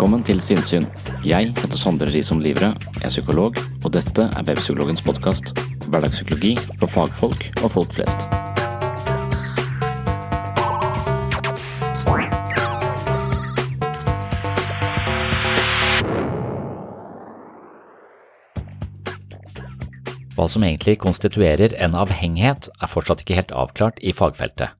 Velkommen 0.00 0.22
til 0.24 0.38
Sinnsyn. 0.40 0.86
Jeg 1.28 1.50
heter 1.58 1.76
Sondre 1.76 2.06
Risom 2.08 2.38
Livre, 2.40 2.70
er 3.04 3.10
psykolog, 3.12 3.58
og 3.84 3.90
dette 3.92 4.24
er 4.32 4.46
Webpsykologens 4.48 5.02
podkast. 5.04 5.50
Hverdagspsykologi 5.92 6.54
for 6.80 6.88
fagfolk 6.88 7.44
og 7.60 7.68
folk 7.74 7.92
flest. 7.92 8.24
Hva 20.32 20.48
som 20.48 20.64
egentlig 20.64 20.96
konstituerer 21.04 21.76
en 21.76 22.00
avhengighet, 22.00 22.72
er 22.72 22.88
fortsatt 22.88 23.20
ikke 23.20 23.42
helt 23.42 23.52
avklart 23.52 24.00
i 24.00 24.16
fagfeltet. 24.16 24.72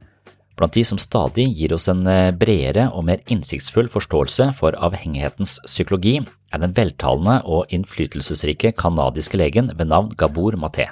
Blant 0.60 0.74
de 0.76 0.82
som 0.84 0.98
stadig 1.00 1.46
gir 1.56 1.72
oss 1.72 1.88
en 1.88 2.02
eh, 2.04 2.34
bredere 2.36 2.90
og 2.92 3.06
mer 3.08 3.22
innsiktsfull 3.32 3.86
forståelse 3.88 4.50
for 4.58 4.76
avhengighetens 4.76 5.54
psykologi, 5.64 6.18
er 6.52 6.60
den 6.60 6.74
veltalende 6.76 7.38
og 7.48 7.72
innflytelsesrike 7.72 8.74
canadiske 8.76 9.40
legen 9.40 9.70
ved 9.78 9.88
navn 9.88 10.12
Gabor 10.20 10.58
Maté. 10.60 10.90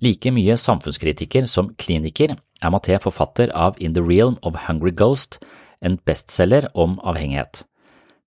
Like 0.00 0.32
mye 0.32 0.56
samfunnskritiker 0.56 1.44
som 1.52 1.74
kliniker 1.76 2.32
er 2.38 2.72
Maté 2.72 2.96
forfatter 3.02 3.52
av 3.52 3.76
In 3.76 3.92
the 3.92 4.04
Realm 4.04 4.40
of 4.40 4.56
Hungry 4.64 4.94
Ghost, 4.96 5.36
en 5.84 6.00
bestselger 6.08 6.70
om 6.72 6.96
avhengighet. 7.04 7.66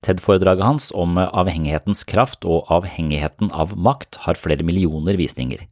TED-foredraget 0.06 0.64
hans 0.64 0.92
om 0.94 1.18
avhengighetens 1.18 2.06
kraft 2.06 2.46
og 2.46 2.70
avhengigheten 2.70 3.50
av 3.50 3.74
makt 3.74 4.22
har 4.28 4.38
flere 4.38 4.62
millioner 4.62 5.18
visninger. 5.18 5.66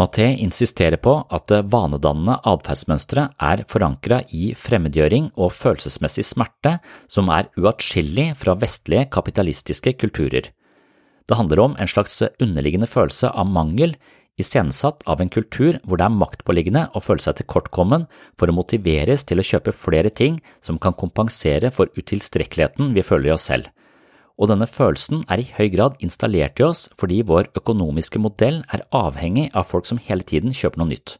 Maté 0.00 0.30
insisterer 0.40 0.96
på 1.04 1.18
at 1.28 1.50
det 1.52 1.66
vanedannende 1.72 2.38
atferdsmønsteret 2.48 3.34
er 3.44 3.62
forankra 3.68 4.22
i 4.32 4.54
fremmedgjøring 4.56 5.26
og 5.36 5.52
følelsesmessig 5.52 6.24
smerte 6.24 6.78
som 7.12 7.28
er 7.28 7.50
uatskillelig 7.60 8.30
fra 8.40 8.56
vestlige 8.56 9.10
kapitalistiske 9.12 9.92
kulturer. 10.00 10.48
Det 11.28 11.36
handler 11.36 11.60
om 11.60 11.76
en 11.76 11.92
slags 11.92 12.22
underliggende 12.40 12.88
følelse 12.88 13.28
av 13.28 13.52
mangel, 13.52 13.92
iscenesatt 14.40 15.04
av 15.04 15.20
en 15.20 15.28
kultur 15.28 15.76
hvor 15.84 16.00
det 16.00 16.08
er 16.08 16.16
maktpåliggende 16.16 16.86
å 16.96 17.04
føle 17.04 17.20
seg 17.20 17.42
tilkortkommen 17.42 18.08
for 18.40 18.48
å 18.48 18.56
motiveres 18.56 19.28
til 19.28 19.44
å 19.44 19.46
kjøpe 19.46 19.76
flere 19.76 20.08
ting 20.08 20.40
som 20.64 20.80
kan 20.80 20.96
kompensere 20.96 21.68
for 21.70 21.92
utilstrekkeligheten 22.00 22.96
vi 22.96 23.04
føler 23.04 23.28
i 23.28 23.36
oss 23.36 23.50
selv 23.52 23.68
og 24.40 24.48
denne 24.50 24.68
følelsen 24.68 25.22
er 25.30 25.42
i 25.42 25.50
høy 25.56 25.68
grad 25.74 25.98
installert 26.04 26.60
i 26.60 26.66
oss 26.66 26.86
fordi 26.98 27.20
vår 27.28 27.50
økonomiske 27.58 28.22
modell 28.22 28.62
er 28.72 28.86
avhengig 28.96 29.50
av 29.54 29.68
folk 29.70 29.88
som 29.88 30.00
hele 30.02 30.26
tiden 30.26 30.56
kjøper 30.56 30.82
noe 30.82 30.92
nytt. 30.94 31.16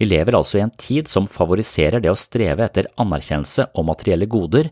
Vi 0.00 0.08
lever 0.08 0.38
altså 0.38 0.58
i 0.58 0.64
en 0.64 0.72
tid 0.80 1.10
som 1.10 1.28
favoriserer 1.28 2.00
det 2.00 2.12
å 2.12 2.16
streve 2.16 2.64
etter 2.64 2.88
anerkjennelse 3.00 3.68
og 3.74 3.88
materielle 3.90 4.30
goder, 4.30 4.70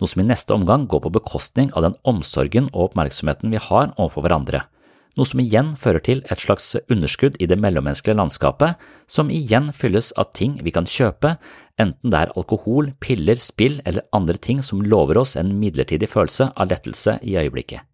noe 0.00 0.08
som 0.08 0.22
i 0.22 0.28
neste 0.28 0.56
omgang 0.56 0.86
går 0.88 1.04
på 1.04 1.16
bekostning 1.18 1.68
av 1.76 1.84
den 1.84 1.98
omsorgen 2.08 2.70
og 2.72 2.90
oppmerksomheten 2.90 3.52
vi 3.52 3.60
har 3.60 3.92
overfor 3.98 4.24
hverandre 4.24 4.64
noe 5.18 5.26
som 5.26 5.42
igjen 5.42 5.74
fører 5.80 6.02
til 6.06 6.22
et 6.30 6.42
slags 6.42 6.72
underskudd 6.92 7.38
i 7.42 7.48
det 7.50 7.58
mellommenneskelige 7.60 8.18
landskapet, 8.20 8.78
som 9.10 9.30
igjen 9.30 9.70
fylles 9.76 10.12
av 10.20 10.30
ting 10.36 10.58
vi 10.64 10.72
kan 10.74 10.86
kjøpe, 10.88 11.36
enten 11.80 12.12
det 12.12 12.20
er 12.20 12.34
alkohol, 12.38 12.92
piller, 13.02 13.40
spill 13.40 13.80
eller 13.84 14.06
andre 14.16 14.38
ting 14.38 14.62
som 14.62 14.82
lover 14.82 15.20
oss 15.22 15.36
en 15.40 15.54
midlertidig 15.60 16.10
følelse 16.10 16.52
av 16.54 16.70
lettelse 16.70 17.18
i 17.22 17.38
øyeblikket. 17.40 17.86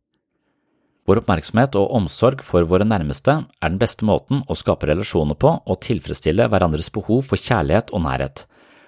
Vår 1.06 1.20
oppmerksomhet 1.20 1.76
og 1.78 1.92
omsorg 1.94 2.42
for 2.42 2.66
våre 2.66 2.86
nærmeste 2.86 3.38
er 3.46 3.70
den 3.70 3.78
beste 3.78 4.06
måten 4.08 4.42
å 4.50 4.56
skape 4.58 4.88
relasjoner 4.90 5.38
på 5.38 5.52
og 5.62 5.80
tilfredsstille 5.86 6.48
hverandres 6.50 6.90
behov 6.94 7.28
for 7.30 7.38
kjærlighet 7.38 7.92
og 7.94 8.02
nærhet. 8.08 8.42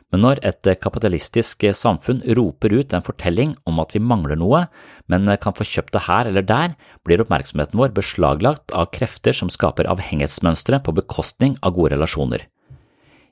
Men 0.08 0.22
når 0.24 0.40
et 0.46 0.68
kapitalistisk 0.80 1.66
samfunn 1.76 2.22
roper 2.38 2.72
ut 2.72 2.94
en 2.96 3.04
fortelling 3.04 3.54
om 3.68 3.80
at 3.82 3.92
vi 3.92 4.00
mangler 4.00 4.38
noe, 4.40 4.62
men 5.06 5.28
kan 5.42 5.56
få 5.56 5.66
kjøpt 5.68 5.92
det 5.92 6.06
her 6.06 6.30
eller 6.30 6.46
der, 6.48 6.76
blir 7.04 7.20
oppmerksomheten 7.20 7.76
vår 7.76 7.92
beslaglagt 7.96 8.72
av 8.72 8.88
krefter 8.94 9.36
som 9.36 9.52
skaper 9.52 9.90
avhengighetsmønstre 9.92 10.80
på 10.84 10.96
bekostning 10.96 11.58
av 11.60 11.76
gode 11.76 11.92
relasjoner. 11.96 12.46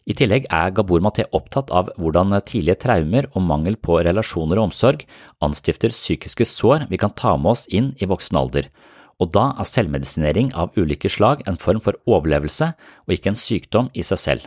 I 0.07 0.15
tillegg 0.15 0.45
er 0.55 0.71
Gabor 0.71 1.01
Maté 1.03 1.25
opptatt 1.35 1.73
av 1.75 1.89
hvordan 1.99 2.37
tidlige 2.47 2.79
traumer 2.85 3.27
og 3.33 3.43
mangel 3.43 3.75
på 3.75 3.97
relasjoner 4.07 4.61
og 4.61 4.69
omsorg 4.69 5.03
anstifter 5.43 5.91
psykiske 5.91 6.47
sår 6.47 6.87
vi 6.93 7.01
kan 7.01 7.15
ta 7.17 7.35
med 7.41 7.57
oss 7.57 7.65
inn 7.67 7.91
i 7.99 8.07
voksen 8.07 8.39
alder, 8.39 8.69
og 9.19 9.33
da 9.35 9.49
er 9.57 9.67
selvmedisinering 9.67 10.53
av 10.55 10.77
ulike 10.79 11.11
slag 11.11 11.43
en 11.49 11.59
form 11.59 11.83
for 11.83 11.99
overlevelse 12.07 12.71
og 12.77 13.17
ikke 13.17 13.33
en 13.33 13.41
sykdom 13.41 13.91
i 13.99 14.07
seg 14.07 14.23
selv. 14.23 14.47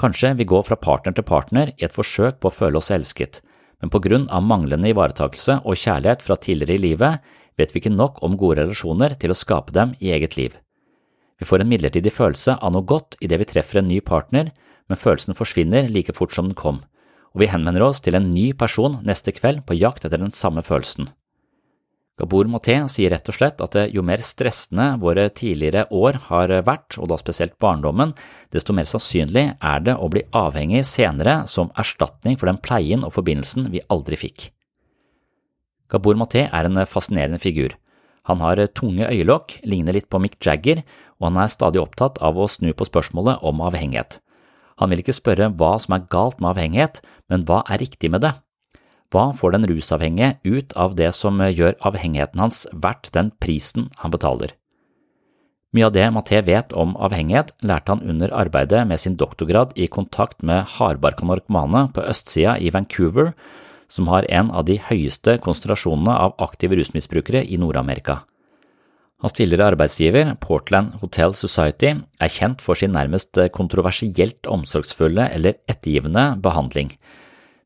Kanskje 0.00 0.32
vi 0.38 0.48
går 0.48 0.64
fra 0.66 0.78
partner 0.80 1.14
til 1.16 1.26
partner 1.28 1.72
i 1.76 1.84
et 1.84 1.94
forsøk 1.94 2.40
på 2.40 2.48
å 2.48 2.54
føle 2.54 2.80
oss 2.80 2.90
elsket, 2.94 3.42
men 3.82 3.90
på 3.92 4.00
grunn 4.02 4.28
av 4.30 4.44
manglende 4.46 4.88
ivaretakelse 4.92 5.60
og 5.66 5.78
kjærlighet 5.78 6.22
fra 6.24 6.38
tidligere 6.40 6.78
i 6.78 6.84
livet 6.86 7.32
vet 7.60 7.74
vi 7.74 7.82
ikke 7.82 7.92
nok 7.92 8.22
om 8.24 8.38
gode 8.40 8.62
relasjoner 8.62 9.16
til 9.20 9.34
å 9.34 9.38
skape 9.38 9.74
dem 9.74 9.96
i 10.00 10.12
eget 10.14 10.38
liv. 10.38 10.56
Vi 11.42 11.48
får 11.48 11.64
en 11.64 11.72
midlertidig 11.72 12.12
følelse 12.14 12.56
av 12.62 12.72
noe 12.72 12.86
godt 12.86 13.18
idet 13.20 13.40
vi 13.42 13.48
treffer 13.50 13.80
en 13.80 13.90
ny 13.90 13.98
partner, 14.00 14.52
men 14.88 15.00
følelsen 15.00 15.36
forsvinner 15.36 15.90
like 15.90 16.14
fort 16.16 16.34
som 16.36 16.48
den 16.48 16.58
kom, 16.58 16.80
og 17.34 17.42
vi 17.42 17.50
henvender 17.50 17.84
oss 17.84 18.00
til 18.00 18.16
en 18.16 18.30
ny 18.30 18.52
person 18.54 19.00
neste 19.06 19.34
kveld 19.34 19.64
på 19.66 19.76
jakt 19.76 20.06
etter 20.06 20.22
den 20.22 20.32
samme 20.32 20.62
følelsen. 20.62 21.10
Gabor 22.20 22.44
Maté 22.44 22.74
sier 22.92 23.08
rett 23.14 23.28
og 23.30 23.34
slett 23.34 23.60
at 23.64 23.76
jo 23.88 24.02
mer 24.04 24.20
stressende 24.20 24.98
våre 25.00 25.30
tidligere 25.32 25.86
år 25.96 26.18
har 26.28 26.52
vært, 26.66 26.98
og 27.00 27.08
da 27.08 27.16
spesielt 27.16 27.56
barndommen, 27.62 28.12
desto 28.52 28.76
mer 28.76 28.84
sannsynlig 28.88 29.46
er 29.56 29.86
det 29.86 29.94
å 29.96 30.10
bli 30.12 30.26
avhengig 30.36 30.84
senere 30.88 31.46
som 31.48 31.72
erstatning 31.80 32.36
for 32.36 32.50
den 32.50 32.60
pleien 32.60 33.06
og 33.06 33.14
forbindelsen 33.16 33.70
vi 33.72 33.80
aldri 33.88 34.20
fikk. 34.20 34.50
Gabor 35.88 36.20
Maté 36.20 36.44
er 36.48 36.68
en 36.68 36.84
fascinerende 36.88 37.40
figur. 37.40 37.72
Han 38.28 38.44
har 38.44 38.60
tunge 38.76 39.08
øyelokk, 39.08 39.58
ligner 39.64 39.96
litt 39.96 40.10
på 40.12 40.20
Mick 40.22 40.36
Jagger, 40.44 40.84
og 41.18 41.30
han 41.30 41.40
er 41.42 41.50
stadig 41.50 41.80
opptatt 41.80 42.20
av 42.22 42.36
å 42.38 42.46
snu 42.48 42.70
på 42.76 42.86
spørsmålet 42.86 43.40
om 43.42 43.64
avhengighet. 43.64 44.20
Han 44.80 44.92
vil 44.92 45.02
ikke 45.02 45.16
spørre 45.16 45.50
hva 45.56 45.74
som 45.80 45.96
er 45.96 46.06
galt 46.12 46.40
med 46.40 46.52
avhengighet, 46.52 47.00
men 47.32 47.44
hva 47.48 47.64
er 47.68 47.82
riktig 47.82 48.12
med 48.12 48.24
det? 48.24 48.36
Hva 49.12 49.28
får 49.36 49.52
den 49.52 49.68
rusavhengige 49.68 50.38
ut 50.48 50.72
av 50.72 50.96
det 50.96 51.10
som 51.12 51.36
gjør 51.44 51.76
avhengigheten 51.84 52.40
hans 52.40 52.64
verdt 52.72 53.12
den 53.12 53.30
prisen 53.44 53.90
han 54.00 54.14
betaler? 54.14 54.54
Mye 55.72 55.88
av 55.88 55.92
det 55.94 56.04
Maté 56.12 56.42
vet 56.44 56.72
om 56.76 56.92
avhengighet, 57.00 57.54
lærte 57.64 57.94
han 57.94 58.04
under 58.04 58.32
arbeidet 58.36 58.82
med 58.88 59.00
sin 59.00 59.16
doktorgrad 59.16 59.72
i 59.76 59.88
kontakt 59.88 60.42
med 60.44 60.66
hardbarka 60.76 61.24
narkomane 61.28 61.86
på 61.96 62.04
østsida 62.04 62.58
i 62.60 62.72
Vancouver, 62.72 63.32
som 63.88 64.08
har 64.08 64.28
en 64.28 64.50
av 64.52 64.66
de 64.68 64.76
høyeste 64.80 65.38
konsentrasjonene 65.44 66.12
av 66.12 66.36
aktive 66.44 66.76
rusmisbrukere 66.76 67.44
i 67.44 67.56
Nord-Amerika. 67.60 68.20
Hans 69.22 69.36
tidligere 69.36 69.70
arbeidsgiver, 69.72 70.34
Portland 70.40 70.96
Hotel 71.00 71.32
Society, 71.38 71.94
er 72.20 72.32
kjent 72.32 72.60
for 72.64 72.76
sin 72.76 72.92
nærmest 72.92 73.38
kontroversielt 73.54 74.48
omsorgsfulle 74.50 75.28
eller 75.32 75.60
ettergivende 75.70 76.32
behandling. 76.42 76.96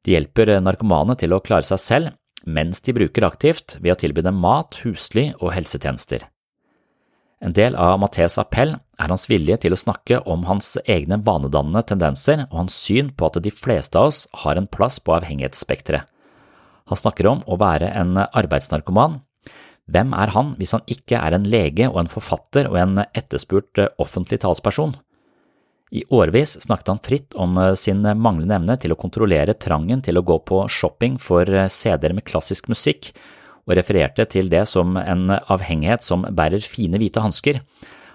De 0.07 0.15
hjelper 0.15 0.55
narkomane 0.63 1.17
til 1.19 1.35
å 1.35 1.43
klare 1.43 1.67
seg 1.67 1.83
selv 1.83 2.15
mens 2.47 2.79
de 2.87 2.95
bruker 2.95 3.27
aktivt 3.27 3.75
ved 3.83 3.97
å 3.97 3.99
tilby 3.99 4.23
dem 4.23 4.39
mat, 4.39 4.79
husly 4.85 5.33
og 5.41 5.51
helsetjenester. 5.57 6.29
En 7.43 7.53
del 7.53 7.75
av 7.75 7.99
Mathés 8.01 8.39
appell 8.41 8.77
er 8.79 9.11
hans 9.13 9.27
vilje 9.29 9.59
til 9.61 9.75
å 9.75 9.81
snakke 9.81 10.23
om 10.31 10.47
hans 10.49 10.77
egne 10.87 11.19
vanedannende 11.27 11.83
tendenser 11.91 12.47
og 12.47 12.61
hans 12.63 12.77
syn 12.87 13.11
på 13.13 13.29
at 13.29 13.41
de 13.43 13.53
fleste 13.53 13.99
av 13.99 14.13
oss 14.13 14.23
har 14.45 14.57
en 14.57 14.71
plass 14.71 15.01
på 15.03 15.17
avhengighetsspekteret. 15.19 16.07
Han 16.87 17.01
snakker 17.03 17.27
om 17.27 17.43
å 17.51 17.59
være 17.59 17.91
en 17.99 18.15
arbeidsnarkoman, 18.17 19.19
hvem 19.91 20.15
er 20.19 20.33
han 20.35 20.55
hvis 20.59 20.73
han 20.75 20.87
ikke 20.91 21.19
er 21.19 21.37
en 21.37 21.47
lege 21.51 21.87
og 21.91 22.01
en 22.01 22.11
forfatter 22.11 22.71
og 22.71 22.79
en 22.81 23.03
etterspurt 23.07 23.83
eh, 23.83 23.93
offentlig 24.03 24.41
talsperson? 24.43 24.97
I 25.91 26.03
årevis 26.11 26.57
snakket 26.63 26.89
han 26.89 27.03
fritt 27.03 27.35
om 27.39 27.59
eh, 27.59 27.75
sin 27.79 28.03
manglende 28.03 28.59
evne 28.59 28.77
til 28.81 28.93
å 28.93 28.99
kontrollere 28.99 29.55
trangen 29.55 30.03
til 30.03 30.19
å 30.19 30.25
gå 30.27 30.41
på 30.49 30.65
shopping 30.73 31.21
for 31.23 31.47
eh, 31.47 31.71
CD-er 31.71 32.17
med 32.17 32.27
klassisk 32.27 32.71
musikk, 32.73 33.13
og 33.67 33.75
refererte 33.79 34.27
til 34.31 34.51
det 34.51 34.65
som 34.71 34.95
en 34.99 35.31
avhengighet 35.31 36.03
som 36.07 36.23
bærer 36.23 36.63
fine 36.63 36.99
hvite 37.03 37.23
hansker, 37.23 37.61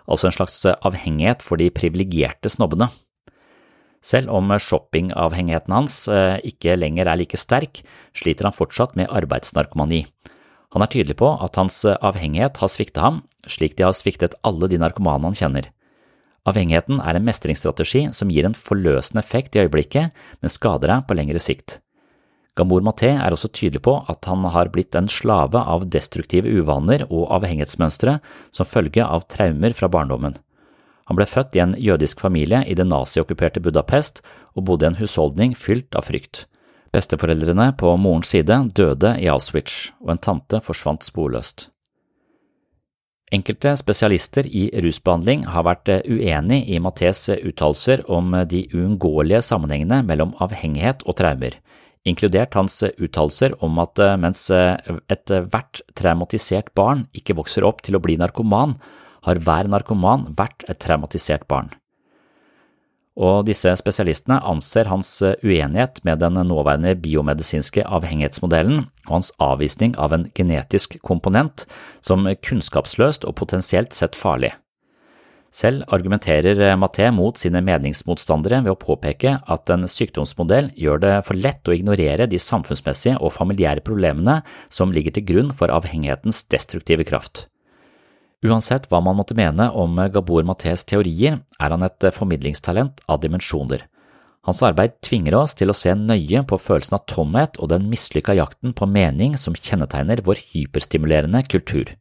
altså 0.07 0.29
en 0.29 0.35
slags 0.35 0.61
avhengighet 0.71 1.43
for 1.43 1.59
de 1.59 1.67
privilegerte 1.75 2.51
snobbene. 2.51 2.87
Selv 4.01 4.31
om 4.33 4.47
shoppingavhengigheten 4.55 5.75
hans 5.75 5.97
ikke 6.47 6.77
lenger 6.79 7.11
er 7.11 7.19
like 7.19 7.37
sterk, 7.37 7.83
sliter 8.15 8.47
han 8.47 8.55
fortsatt 8.55 8.95
med 8.97 9.11
arbeidsnarkomani. 9.11 10.05
Han 10.71 10.87
er 10.87 10.89
tydelig 10.95 11.19
på 11.19 11.35
at 11.35 11.59
hans 11.59 11.83
avhengighet 11.91 12.63
har 12.63 12.71
sviktet 12.71 13.03
ham, 13.03 13.19
slik 13.43 13.75
de 13.75 13.85
har 13.85 13.93
sviktet 13.93 14.39
alle 14.47 14.71
de 14.71 14.79
narkomane 14.79 15.27
han 15.27 15.37
kjenner. 15.37 15.67
Avhengigheten 16.49 16.99
er 17.03 17.17
en 17.17 17.25
mestringsstrategi 17.27 18.07
som 18.17 18.31
gir 18.33 18.47
en 18.47 18.57
forløsende 18.57 19.21
effekt 19.21 19.55
i 19.55 19.61
øyeblikket, 19.63 20.11
men 20.41 20.53
skader 20.53 20.89
deg 20.89 21.07
på 21.07 21.17
lengre 21.17 21.41
sikt. 21.41 21.79
Gamor 22.57 22.83
Maté 22.83 23.13
er 23.13 23.31
også 23.31 23.51
tydelig 23.53 23.83
på 23.85 23.93
at 24.11 24.27
han 24.27 24.43
har 24.51 24.71
blitt 24.73 24.95
en 24.97 25.07
slave 25.07 25.61
av 25.61 25.85
destruktive 25.93 26.51
uvaner 26.51 27.05
og 27.07 27.29
avhengighetsmønstre 27.37 28.17
som 28.51 28.67
følge 28.67 29.05
av 29.05 29.27
traumer 29.31 29.75
fra 29.77 29.87
barndommen. 29.91 30.35
Han 31.07 31.17
ble 31.19 31.27
født 31.27 31.55
i 31.55 31.61
en 31.63 31.75
jødisk 31.79 32.21
familie 32.23 32.61
i 32.67 32.75
det 32.75 32.87
naziokkuperte 32.87 33.63
Budapest 33.63 34.21
og 34.55 34.65
bodde 34.67 34.87
i 34.87 34.91
en 34.91 34.99
husholdning 34.99 35.55
fylt 35.59 35.95
av 35.95 36.09
frykt. 36.09 36.45
Besteforeldrene 36.91 37.69
på 37.79 37.93
morens 37.99 38.33
side 38.33 38.57
døde 38.75 39.13
i 39.19 39.29
Auschwitz, 39.31 39.93
og 40.03 40.11
en 40.11 40.21
tante 40.23 40.59
forsvant 40.63 41.05
sporløst. 41.07 41.69
Enkelte 43.31 43.77
spesialister 43.79 44.47
i 44.47 44.65
rusbehandling 44.83 45.45
har 45.53 45.63
vært 45.63 45.87
uenig 46.03 46.65
i 46.67 46.81
Mathés 46.83 47.29
uttalelser 47.37 48.03
om 48.11 48.33
de 48.43 48.65
uunngåelige 48.75 49.39
sammenhengene 49.47 50.01
mellom 50.03 50.33
avhengighet 50.43 51.05
og 51.07 51.15
traumer, 51.21 51.55
inkludert 52.03 52.57
hans 52.59 52.81
uttalelser 52.91 53.55
om 53.63 53.79
at 53.79 54.03
mens 54.19 54.49
ethvert 54.51 55.83
traumatisert 55.95 56.73
barn 56.75 57.07
ikke 57.15 57.37
vokser 57.39 57.63
opp 57.63 57.79
til 57.87 57.95
å 57.95 58.03
bli 58.03 58.19
narkoman, 58.19 58.75
har 59.23 59.39
hver 59.39 59.69
narkoman 59.69 60.33
vært 60.35 60.67
et 60.67 60.81
traumatisert 60.83 61.47
barn 61.47 61.71
og 63.19 63.45
disse 63.49 63.73
spesialistene 63.75 64.39
anser 64.47 64.87
hans 64.87 65.09
eh, 65.25 65.35
uenighet 65.43 65.99
med 66.07 66.21
den 66.23 66.39
nåværende 66.47 66.95
biomedisinske 66.95 67.83
avhengighetsmodellen 67.83 68.85
og 69.07 69.13
hans 69.17 69.33
avvisning 69.43 69.97
av 69.99 70.15
en 70.15 70.29
genetisk 70.37 70.97
komponent 71.03 71.65
som 71.99 72.29
kunnskapsløst 72.45 73.27
og 73.27 73.35
potensielt 73.41 73.93
sett 73.97 74.15
farlig. 74.15 74.53
Selv 75.51 75.83
argumenterer 75.91 76.55
eh, 76.63 76.77
Maté 76.79 77.09
mot 77.11 77.35
sine 77.35 77.59
meningsmotstandere 77.67 78.61
ved 78.63 78.71
å 78.71 78.79
påpeke 78.79 79.35
at 79.43 79.75
en 79.75 79.83
sykdomsmodell 79.91 80.71
gjør 80.79 81.03
det 81.03 81.15
for 81.27 81.35
lett 81.35 81.67
å 81.67 81.75
ignorere 81.75 82.29
de 82.31 82.39
samfunnsmessige 82.39 83.19
og 83.19 83.35
familiære 83.35 83.83
problemene 83.83 84.39
som 84.71 84.95
ligger 84.95 85.17
til 85.17 85.27
grunn 85.27 85.51
for 85.51 85.73
avhengighetens 85.73 86.45
destruktive 86.47 87.03
kraft. 87.03 87.49
Uansett 88.41 88.87
hva 88.89 89.01
man 89.05 89.19
måtte 89.19 89.37
mene 89.37 89.67
om 89.77 89.99
Gabor 90.09 90.45
Matés 90.47 90.81
teorier, 90.89 91.41
er 91.61 91.73
han 91.73 91.85
et 91.85 92.07
formidlingstalent 92.15 93.03
av 93.05 93.21
dimensjoner. 93.21 93.85
Hans 94.41 94.63
arbeid 94.65 94.95
tvinger 95.05 95.35
oss 95.37 95.53
til 95.53 95.69
å 95.69 95.77
se 95.77 95.93
nøye 95.93 96.41
på 96.49 96.57
følelsen 96.57 96.97
av 96.97 97.05
tomhet 97.05 97.59
og 97.61 97.69
den 97.69 97.85
mislykka 97.91 98.33
jakten 98.33 98.73
på 98.73 98.87
mening 98.89 99.37
som 99.37 99.53
kjennetegner 99.53 100.23
vår 100.25 100.41
hyperstimulerende 100.53 101.43
kultur. 101.45 101.93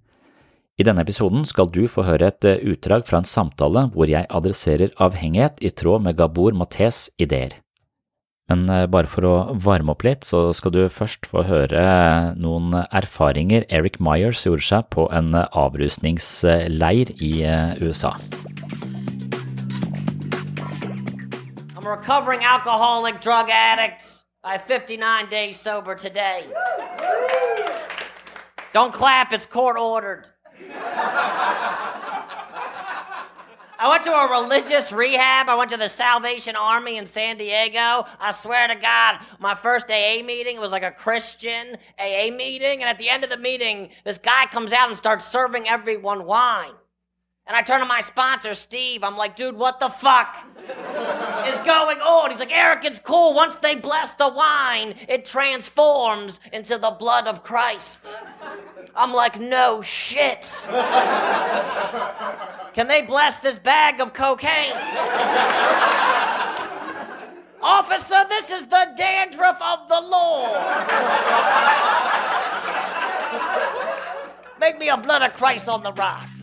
I 0.81 0.87
denne 0.87 1.05
episoden 1.05 1.45
skal 1.45 1.69
du 1.69 1.83
få 1.93 2.07
høre 2.07 2.31
et 2.33 2.47
utdrag 2.65 3.05
fra 3.05 3.21
en 3.21 3.29
samtale 3.29 3.91
hvor 3.93 4.09
jeg 4.09 4.25
adresserer 4.33 4.95
avhengighet 4.97 5.61
i 5.61 5.69
tråd 5.77 6.07
med 6.07 6.17
Gabor 6.17 6.57
Matés 6.57 7.11
ideer. 7.21 7.59
Men 8.51 8.67
eh, 8.67 8.87
bare 8.91 9.07
for 9.07 9.27
å 9.29 9.35
varme 9.63 9.95
opp 9.95 10.03
litt, 10.03 10.27
så 10.27 10.49
skal 10.57 10.75
du 10.75 10.81
først 10.91 11.29
få 11.31 11.45
høre 11.47 11.83
noen 12.35 12.75
erfaringer 12.91 13.67
Eric 13.71 14.01
Myers 14.03 14.43
gjorde 14.47 14.67
seg 14.67 14.89
på 14.91 15.07
en 15.15 15.31
avrusningsleir 15.39 17.15
i 17.23 17.33
eh, 17.47 17.79
USA. 17.79 18.17
I'm 21.79 21.87
a 21.87 21.91
recovering 21.91 22.43
alcoholic 22.45 23.21
drug 23.23 23.51
addict. 23.51 24.03
I 24.43 24.53
have 24.53 24.63
59 24.63 25.29
days 25.31 25.61
sober 25.61 25.95
today. 25.95 26.45
Don't 28.73 28.93
clap, 28.93 29.33
it's 29.33 29.47
court 29.47 29.77
ordered. 29.79 30.27
I 33.83 33.89
went 33.89 34.05
to 34.05 34.13
a 34.13 34.43
religious 34.43 34.93
rehab. 34.93 35.49
I 35.49 35.55
went 35.55 35.71
to 35.71 35.79
the 35.79 35.89
Salvation 35.89 36.55
Army 36.55 36.99
in 36.99 37.07
San 37.07 37.39
Diego. 37.39 38.07
I 38.21 38.31
swear 38.31 38.69
to 38.69 38.75
God, 38.75 39.21
my 39.39 39.55
first 39.55 39.87
AA 39.89 40.23
meeting 40.23 40.61
was 40.61 40.71
like 40.71 40.83
a 40.83 40.91
Christian 40.91 41.79
AA 41.99 42.29
meeting. 42.31 42.83
And 42.83 42.91
at 42.91 42.99
the 42.99 43.09
end 43.09 43.25
of 43.25 43.31
the 43.31 43.39
meeting, 43.39 43.89
this 44.05 44.19
guy 44.19 44.45
comes 44.53 44.75
out 44.75 44.91
and 44.91 44.99
starts 44.99 45.25
serving 45.25 45.67
everyone 45.67 46.27
wine. 46.27 46.73
And 47.47 47.57
I 47.57 47.63
turn 47.63 47.81
to 47.81 47.87
my 47.87 48.01
sponsor, 48.01 48.55
Steve. 48.55 49.03
I'm 49.03 49.17
like, 49.17 49.35
dude, 49.35 49.57
what 49.57 49.81
the 49.81 49.89
fuck 49.89 50.37
is 50.69 51.59
going 51.67 51.99
on? 51.99 52.31
He's 52.31 52.39
like, 52.39 52.57
Eric, 52.57 52.85
it's 52.85 53.01
cool. 53.01 53.35
Once 53.35 53.57
they 53.57 53.75
bless 53.75 54.13
the 54.13 54.29
wine, 54.29 54.95
it 55.09 55.25
transforms 55.25 56.39
into 56.53 56.79
the 56.79 56.91
blood 56.93 57.27
of 57.27 57.43
Christ. 57.43 58.05
I'm 58.95 59.13
like, 59.13 59.41
no 59.41 59.83
shit. 59.83 60.43
Can 62.73 62.87
they 62.87 63.03
bless 63.03 63.39
this 63.39 63.59
bag 63.59 64.01
of 64.01 64.13
cocaine? 64.13 64.73
Officer, 67.63 68.25
this 68.29 68.51
is 68.51 68.65
the 68.67 68.95
dandruff 68.97 69.61
of 69.61 69.89
the 69.89 70.01
Lord. 70.01 70.53
Make 74.61 74.79
me 74.79 74.89
a 74.89 74.97
blood 74.97 75.23
of 75.23 75.35
Christ 75.35 75.69
on 75.69 75.83
the 75.83 75.93
rocks. 75.93 76.43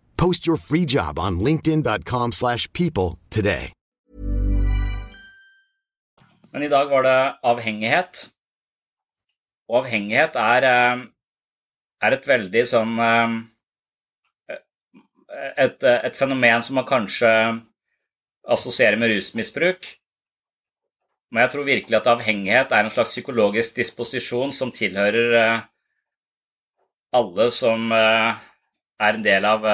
Post 0.21 0.45
your 0.45 0.57
free 0.57 0.85
job 0.85 1.17
on 1.19 1.39
linkedin.com/people 1.39 2.31
slash 2.31 2.71
people 2.73 3.17
today. 3.29 3.73
Men 6.51 6.63
i 6.63 6.67
dag 6.67 6.89
var 6.89 7.03
det 7.03 7.35
avhengighet. 7.43 8.29
Og 9.69 9.77
avhengighet 9.85 10.35
er, 10.35 10.63
eh, 10.63 11.05
er 12.01 12.11
et 12.17 12.27
veldig 12.27 12.63
sånn 12.67 12.99
eh, 13.07 13.37
et, 15.57 15.83
et 15.83 16.17
fenomen 16.17 16.61
som 16.61 16.75
man 16.75 16.85
kanskje 16.85 17.31
assosierer 18.45 18.99
med 18.99 19.15
rusmisbruk. 19.15 19.87
Men 21.31 21.45
jeg 21.45 21.53
tror 21.53 21.69
virkelig 21.69 21.97
at 21.97 22.11
avhengighet 22.11 22.71
er 22.71 22.83
en 22.83 22.93
slags 22.93 23.15
psykologisk 23.15 23.75
disposisjon 23.79 24.51
som 24.51 24.73
tilhører 24.75 25.37
eh, 25.39 25.61
alle 27.15 27.51
som 27.51 27.89
er 29.01 29.17
en 29.17 29.25
del 29.25 29.45
av 29.49 29.65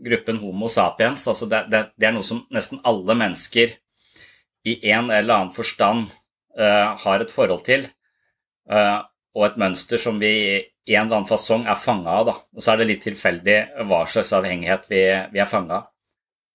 gruppen 0.00 0.40
Homo 0.40 0.68
sapiens. 0.72 1.26
Altså 1.28 1.48
det, 1.50 1.66
det, 1.72 1.84
det 2.00 2.08
er 2.08 2.14
noe 2.16 2.26
som 2.26 2.42
nesten 2.54 2.80
alle 2.88 3.16
mennesker 3.18 3.76
i 4.64 4.76
en 4.92 5.10
eller 5.10 5.34
annen 5.34 5.54
forstand 5.54 6.10
uh, 6.58 6.96
har 7.04 7.22
et 7.22 7.32
forhold 7.32 7.64
til, 7.66 7.86
uh, 8.72 9.00
og 9.36 9.46
et 9.46 9.60
mønster 9.60 10.00
som 10.00 10.18
vi 10.20 10.32
i 10.60 10.96
en 10.96 11.06
eller 11.06 11.20
annen 11.20 11.30
fasong 11.30 11.66
er 11.70 11.80
fanga 11.80 12.18
av. 12.20 12.26
Da. 12.28 12.34
Og 12.56 12.64
så 12.64 12.72
er 12.72 12.80
det 12.80 12.90
litt 12.90 13.04
tilfeldig 13.06 13.58
hva 13.88 14.02
slags 14.10 14.32
avhengighet 14.36 14.88
vi, 14.90 15.02
vi 15.32 15.42
er 15.42 15.50
fanga 15.50 15.82
av. 15.82 15.88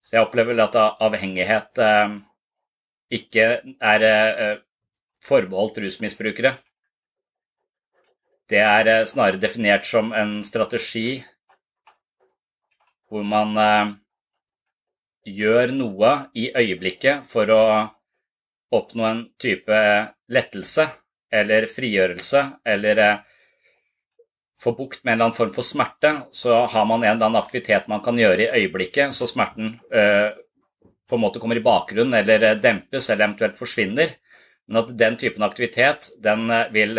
Så 0.06 0.18
jeg 0.18 0.28
opplever 0.28 0.60
at 0.62 0.76
avhengighet 0.78 1.80
ikke 3.16 3.46
er 3.82 4.04
forbeholdt 5.26 5.80
rusmisbrukere. 5.82 6.52
Det 8.52 8.60
er 8.62 9.08
snarere 9.10 9.42
definert 9.42 9.88
som 9.90 10.12
en 10.14 10.44
strategi 10.46 11.24
hvor 13.16 13.24
man 13.24 13.56
gjør 15.26 15.72
noe 15.74 16.12
i 16.38 16.50
øyeblikket 16.52 17.26
for 17.30 17.50
å 17.50 17.64
oppnå 18.76 19.06
en 19.08 19.24
type 19.42 19.80
lettelse 20.32 20.86
eller 21.34 21.68
frigjørelse 21.70 22.44
eller 22.66 23.02
eh, 23.02 23.22
få 24.62 24.72
bukt 24.78 25.04
med 25.04 25.14
en 25.14 25.18
eller 25.18 25.28
annen 25.28 25.38
form 25.38 25.54
for 25.56 25.68
smerte, 25.68 26.12
så 26.32 26.64
har 26.72 26.86
man 26.88 27.04
en 27.04 27.10
eller 27.16 27.28
annen 27.28 27.42
aktivitet 27.42 27.90
man 27.92 28.04
kan 28.06 28.18
gjøre 28.18 28.46
i 28.46 28.62
øyeblikket, 28.62 29.14
så 29.16 29.28
smerten 29.28 29.76
øh, 29.92 30.30
på 31.10 31.18
en 31.18 31.22
måte 31.22 31.42
kommer 31.44 31.60
i 31.60 31.66
bakgrunnen 31.66 32.16
eller 32.22 32.52
eh, 32.52 32.60
dempes 32.62 33.10
eller 33.10 33.28
eventuelt 33.28 33.60
forsvinner. 33.60 34.16
Men 34.66 34.82
at 34.82 34.94
den 34.98 35.18
typen 35.22 35.44
aktivitet 35.46 36.08
den 36.24 36.48
vil 36.74 36.98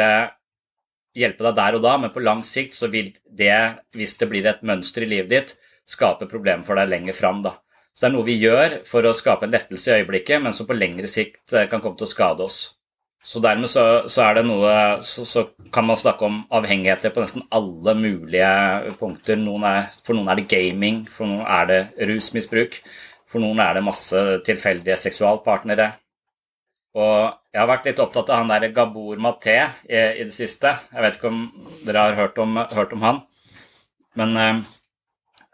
hjelpe 1.18 1.42
deg 1.48 1.56
der 1.56 1.78
og 1.78 1.82
da, 1.82 1.96
men 1.98 2.12
på 2.14 2.22
lang 2.22 2.44
sikt 2.46 2.76
så 2.76 2.86
vil 2.92 3.08
det, 3.26 3.56
hvis 3.96 4.14
det 4.20 4.28
blir 4.30 4.46
et 4.46 4.62
mønster 4.62 5.02
i 5.02 5.08
livet 5.10 5.32
ditt, 5.32 5.56
skape 5.86 6.28
problemer 6.30 6.66
for 6.66 6.78
deg 6.78 6.90
lenger 6.90 7.16
fram. 7.16 7.42
da. 7.46 7.56
Så 7.96 8.04
det 8.04 8.08
er 8.10 8.16
noe 8.18 8.26
vi 8.26 8.36
gjør 8.36 8.80
for 8.84 9.06
å 9.08 9.14
skape 9.16 9.46
en 9.46 9.54
lettelse 9.54 9.88
i 9.88 10.02
øyeblikket, 10.02 10.42
men 10.44 10.52
som 10.52 10.68
på 10.68 10.76
lengre 10.76 11.08
sikt 11.08 11.54
eh, 11.56 11.68
kan 11.70 11.80
komme 11.80 11.96
til 11.96 12.04
å 12.04 12.10
skade 12.10 12.44
oss. 12.44 12.58
Så 13.26 13.40
dermed 13.42 13.70
så, 13.72 14.04
så 14.12 14.26
noe 14.44 14.74
så, 15.02 15.24
så, 15.26 15.46
kan 15.74 15.88
man 15.88 15.98
snakke 15.98 16.28
om 16.28 16.36
avhengigheter 16.54 17.10
på 17.10 17.24
nesten 17.24 17.46
alle 17.50 17.96
mulige 17.98 18.92
punkter. 19.00 19.40
Noen 19.40 19.64
er, 19.66 19.88
for 20.06 20.14
noen 20.14 20.30
er 20.30 20.38
det 20.38 20.46
gaming, 20.52 21.00
for 21.10 21.26
noen 21.26 21.48
er 21.48 21.66
det 21.72 21.80
rusmisbruk, 22.12 22.78
for 23.26 23.42
noen 23.42 23.64
er 23.64 23.74
det 23.74 23.86
masse 23.88 24.22
tilfeldige 24.46 25.00
seksualpartnere. 25.08 25.90
Og 27.00 27.16
jeg 27.50 27.60
har 27.64 27.72
vært 27.72 27.90
litt 27.90 28.00
opptatt 28.04 28.30
av 28.30 28.44
han 28.44 28.52
der 28.52 28.70
Gabor 28.76 29.18
Maté 29.20 29.58
i, 29.88 29.98
i, 29.98 30.22
det 30.22 30.36
siste. 30.36 30.76
Jeg 30.92 31.02
vet 31.02 31.18
ikke 31.18 31.32
om 31.32 31.44
dere 31.88 32.10
har 32.10 32.20
hørt 32.20 32.38
om, 32.44 32.60
hørt 32.76 32.94
om 32.94 33.08
han, 33.08 33.24
men 34.20 34.42
eh 34.44 34.66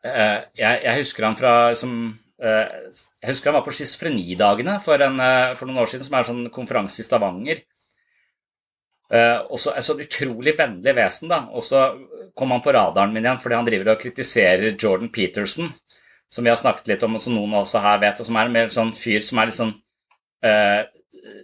jeg, 0.03 0.83
jeg, 0.83 0.99
husker 0.99 1.25
han 1.29 1.37
fra 1.39 1.53
som 1.79 1.93
Eh, 2.43 2.95
jeg 3.23 3.31
husker 3.31 3.53
han 3.53 3.61
var 3.61 3.67
på 3.67 3.75
Schizofrenidagene 3.77 4.81
for, 4.83 4.99
eh, 4.99 5.53
for, 5.55 5.69
noen 5.69 5.85
år 5.85 5.93
siden, 5.93 6.07
som 6.07 6.17
er 6.17 6.25
en 6.25 6.31
sånn 6.31 6.51
konferanse 6.55 7.03
i 7.03 7.07
Stavanger. 7.07 7.63
Eh, 9.13 9.39
og 9.49 9.61
så 9.61 9.77
Et 9.77 9.85
sånn 9.85 10.01
utrolig 10.01 10.57
vennlig 10.59 10.95
vesen, 10.97 11.29
da. 11.29 11.47
Og 11.53 11.63
så 11.63 11.85
kom 12.35 12.51
han 12.51 12.63
på 12.63 12.73
radaren 12.73 13.13
min 13.13 13.25
igjen 13.25 13.39
fordi 13.39 13.55
han 13.55 13.65
driver 13.65 13.93
og 13.93 14.01
kritiserer 14.01 14.77
Jordan 14.77 15.13
Peterson, 15.13 15.73
som 16.29 16.45
vi 16.45 16.51
har 16.51 16.57
snakket 16.57 16.89
litt 16.89 17.03
om, 17.03 17.15
og 17.15 17.21
som 17.21 17.35
noen 17.35 17.55
også 17.61 17.79
her 17.81 17.99
vet, 18.01 18.21
og 18.21 18.27
som 18.27 18.37
er 18.37 18.47
en 18.47 18.53
mer 18.53 18.69
sånn 18.69 18.93
fyr 18.97 19.21
som 19.21 19.39
er 19.39 19.47
litt 19.47 19.59
sånn 19.59 19.75
uh, 20.45 20.83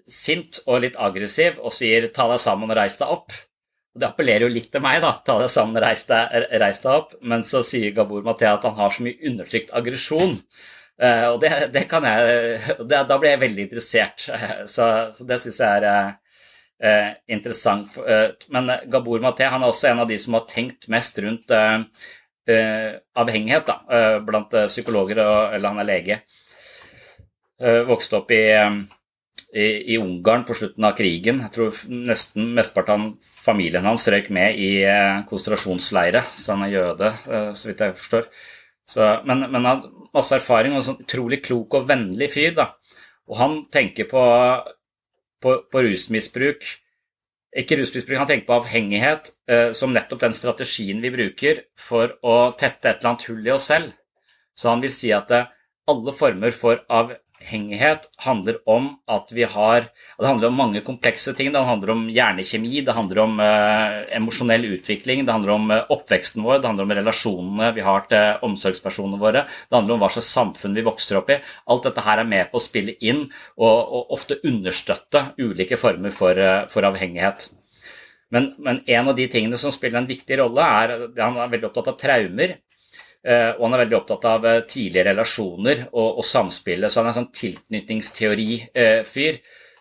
sint 0.08 0.62
og 0.66 0.80
litt 0.80 0.96
aggressiv 0.96 1.60
og 1.60 1.72
sier 1.72 2.08
'ta 2.08 2.26
deg 2.26 2.40
sammen 2.40 2.70
og 2.70 2.76
reis 2.76 2.96
deg 2.96 3.08
opp'. 3.08 3.36
Det 3.98 4.08
appellerer 4.08 4.46
jo 4.46 4.54
litt 4.54 4.70
til 4.72 4.82
meg, 4.84 5.00
da. 5.02 5.16
Ta 5.26 5.40
deg 5.42 5.50
sammen 5.52 5.82
reis 5.82 6.04
deg, 6.08 6.48
reis 6.62 6.82
deg 6.84 6.90
opp. 6.94 7.14
Men 7.20 7.44
så 7.46 7.64
sier 7.66 7.94
Gabor 7.96 8.26
Maté 8.26 8.46
at 8.50 8.66
han 8.68 8.76
har 8.78 8.94
så 8.94 9.06
mye 9.06 9.18
undertrykt 9.30 9.74
aggresjon 9.76 10.36
Uh, 10.98 11.28
og 11.30 11.36
det, 11.38 11.50
det, 11.70 11.84
kan 11.86 12.02
jeg 12.02 12.58
det, 12.82 13.04
Da 13.06 13.18
blir 13.20 13.30
jeg 13.30 13.42
veldig 13.44 13.66
interessert. 13.68 14.24
Uh, 14.26 14.64
så, 14.66 14.86
så, 15.14 15.26
det 15.28 15.38
syns 15.44 15.60
jeg 15.62 15.82
er 15.82 16.14
uh, 16.82 17.12
interessant. 17.30 17.98
men 18.54 18.72
Gabor 18.90 19.22
Maté 19.22 19.46
han 19.50 19.62
er 19.62 19.70
også 19.70 19.92
en 19.92 20.02
av 20.02 20.10
de 20.10 20.18
som 20.18 20.34
har 20.38 20.48
tenkt 20.50 20.90
mest 20.90 21.18
rundt 21.22 21.54
avhengighet 22.48 23.66
da, 23.68 23.74
blant 24.24 24.54
psykologer, 24.70 25.18
og, 25.20 25.54
eller 25.54 25.68
han 25.68 25.82
er 25.82 25.88
lege. 25.88 26.16
vokste 27.84 28.16
opp 28.22 28.30
i, 28.32 28.40
i, 29.54 29.94
i, 29.94 29.96
Ungarn 29.96 30.44
på 30.44 30.56
slutten 30.58 30.84
av 30.84 30.96
krigen. 30.98 31.40
Jeg 31.46 31.54
tror 31.54 31.80
nesten 32.10 32.52
mesteparten 32.56 32.94
av 32.94 33.32
familien 33.46 33.88
hans 33.88 34.04
røyk 34.12 34.28
med 34.34 34.60
i 34.60 34.70
konsentrasjonsleire, 35.30 36.24
så 36.36 36.54
han 36.54 36.66
er 36.66 36.74
jøde, 36.74 37.12
så 37.56 37.70
vidt 37.70 37.84
jeg 37.86 37.96
forstår. 37.96 38.28
Så, 38.88 39.04
men, 39.28 39.44
han 39.52 39.68
har 39.68 39.86
masse 40.16 40.36
erfaring 40.36 40.72
og 40.72 40.80
en 40.80 40.86
sånn 40.86 41.02
utrolig 41.04 41.42
klok 41.44 41.76
og 41.76 41.88
vennlig 41.90 42.30
fyr. 42.32 42.54
da. 42.56 42.70
Og 43.28 43.36
han 43.40 43.56
tenker 43.72 44.08
på, 44.08 44.22
på, 45.42 45.56
på 45.68 45.82
rusmisbruk 45.84 46.64
Ikke 47.58 47.78
rusmisbruk, 47.80 48.18
han 48.20 48.28
tenker 48.28 48.48
på 48.48 48.56
avhengighet 48.58 49.30
eh, 49.48 49.70
som 49.76 49.92
nettopp 49.92 50.20
den 50.20 50.34
strategien 50.36 51.00
vi 51.00 51.12
bruker 51.12 51.62
for 51.80 52.12
å 52.22 52.52
tette 52.60 52.90
et 52.90 52.98
eller 53.00 53.14
annet 53.14 53.24
hull 53.30 53.46
i 53.46 53.54
oss 53.54 53.68
selv. 53.70 53.94
Så 54.52 54.68
han 54.68 54.82
vil 54.84 54.92
si 54.92 55.12
at 55.16 55.32
eh, 55.32 55.48
alle 55.88 56.12
former 56.12 56.52
for 56.52 56.82
av, 56.92 57.14
avhengighet 57.38 58.08
handler 58.16 58.58
om 58.66 58.98
at 59.06 59.32
vi 59.32 59.44
har 59.44 59.88
Det 60.18 60.26
handler 60.26 60.48
om 60.48 60.54
mange 60.54 60.80
komplekse 60.80 61.34
ting. 61.34 61.52
Det 61.52 61.58
handler 61.58 61.90
om 61.90 62.08
hjernekjemi, 62.08 62.84
det 62.84 62.92
handler 62.92 63.18
om 63.18 63.40
eh, 63.40 64.16
emosjonell 64.16 64.64
utvikling, 64.64 65.24
det 65.24 65.32
handler 65.32 65.52
om 65.52 65.70
uh, 65.70 65.84
oppveksten 65.88 66.42
vår, 66.42 66.58
det 66.58 66.66
handler 66.66 66.84
om 66.84 66.94
relasjonene 66.98 67.72
vi 67.74 67.80
har 67.80 68.00
til 68.10 68.42
omsorgspersonene 68.42 69.20
våre, 69.20 69.44
det 69.46 69.76
handler 69.76 69.94
om 69.94 70.00
hva 70.02 70.10
slags 70.10 70.32
samfunn 70.34 70.74
vi 70.74 70.82
vokser 70.82 71.20
opp 71.20 71.30
i. 71.30 71.38
Alt 71.70 71.86
dette 71.86 72.02
her 72.02 72.18
er 72.18 72.26
med 72.26 72.50
på 72.50 72.58
å 72.58 72.64
spille 72.64 72.96
inn 72.98 73.28
og, 73.56 73.78
og 73.78 74.10
ofte 74.18 74.40
understøtte 74.42 75.28
ulike 75.38 75.78
former 75.78 76.10
for, 76.10 76.34
uh, 76.34 76.66
for 76.72 76.82
avhengighet. 76.88 77.48
Men, 78.34 78.54
men, 78.58 78.82
en 78.86 79.08
av 79.08 79.16
de 79.16 79.28
tingene 79.30 79.56
som 79.56 79.72
spiller 79.72 80.02
en 80.02 80.10
viktig 80.10 80.36
rolle, 80.42 80.60
er 80.60 81.06
Han 81.16 81.38
er 81.38 81.54
veldig 81.54 81.70
opptatt 81.70 81.94
av 81.94 82.00
traumer. 82.00 82.58
Eh, 83.28 83.50
og 83.58 83.64
han 83.66 83.74
er 83.76 83.82
veldig 83.82 83.98
opptatt 83.98 84.24
av 84.30 84.46
eh, 84.48 84.64
tidlige 84.70 85.04
relasjoner 85.10 85.82
og, 85.90 86.20
og 86.20 86.24
samspillet. 86.24 86.88
Så 86.88 87.00
han 87.00 87.08
er 87.08 87.12
en 87.12 87.20
sånn 87.20 87.36
tilknytningsteori-fyr. 87.36 89.34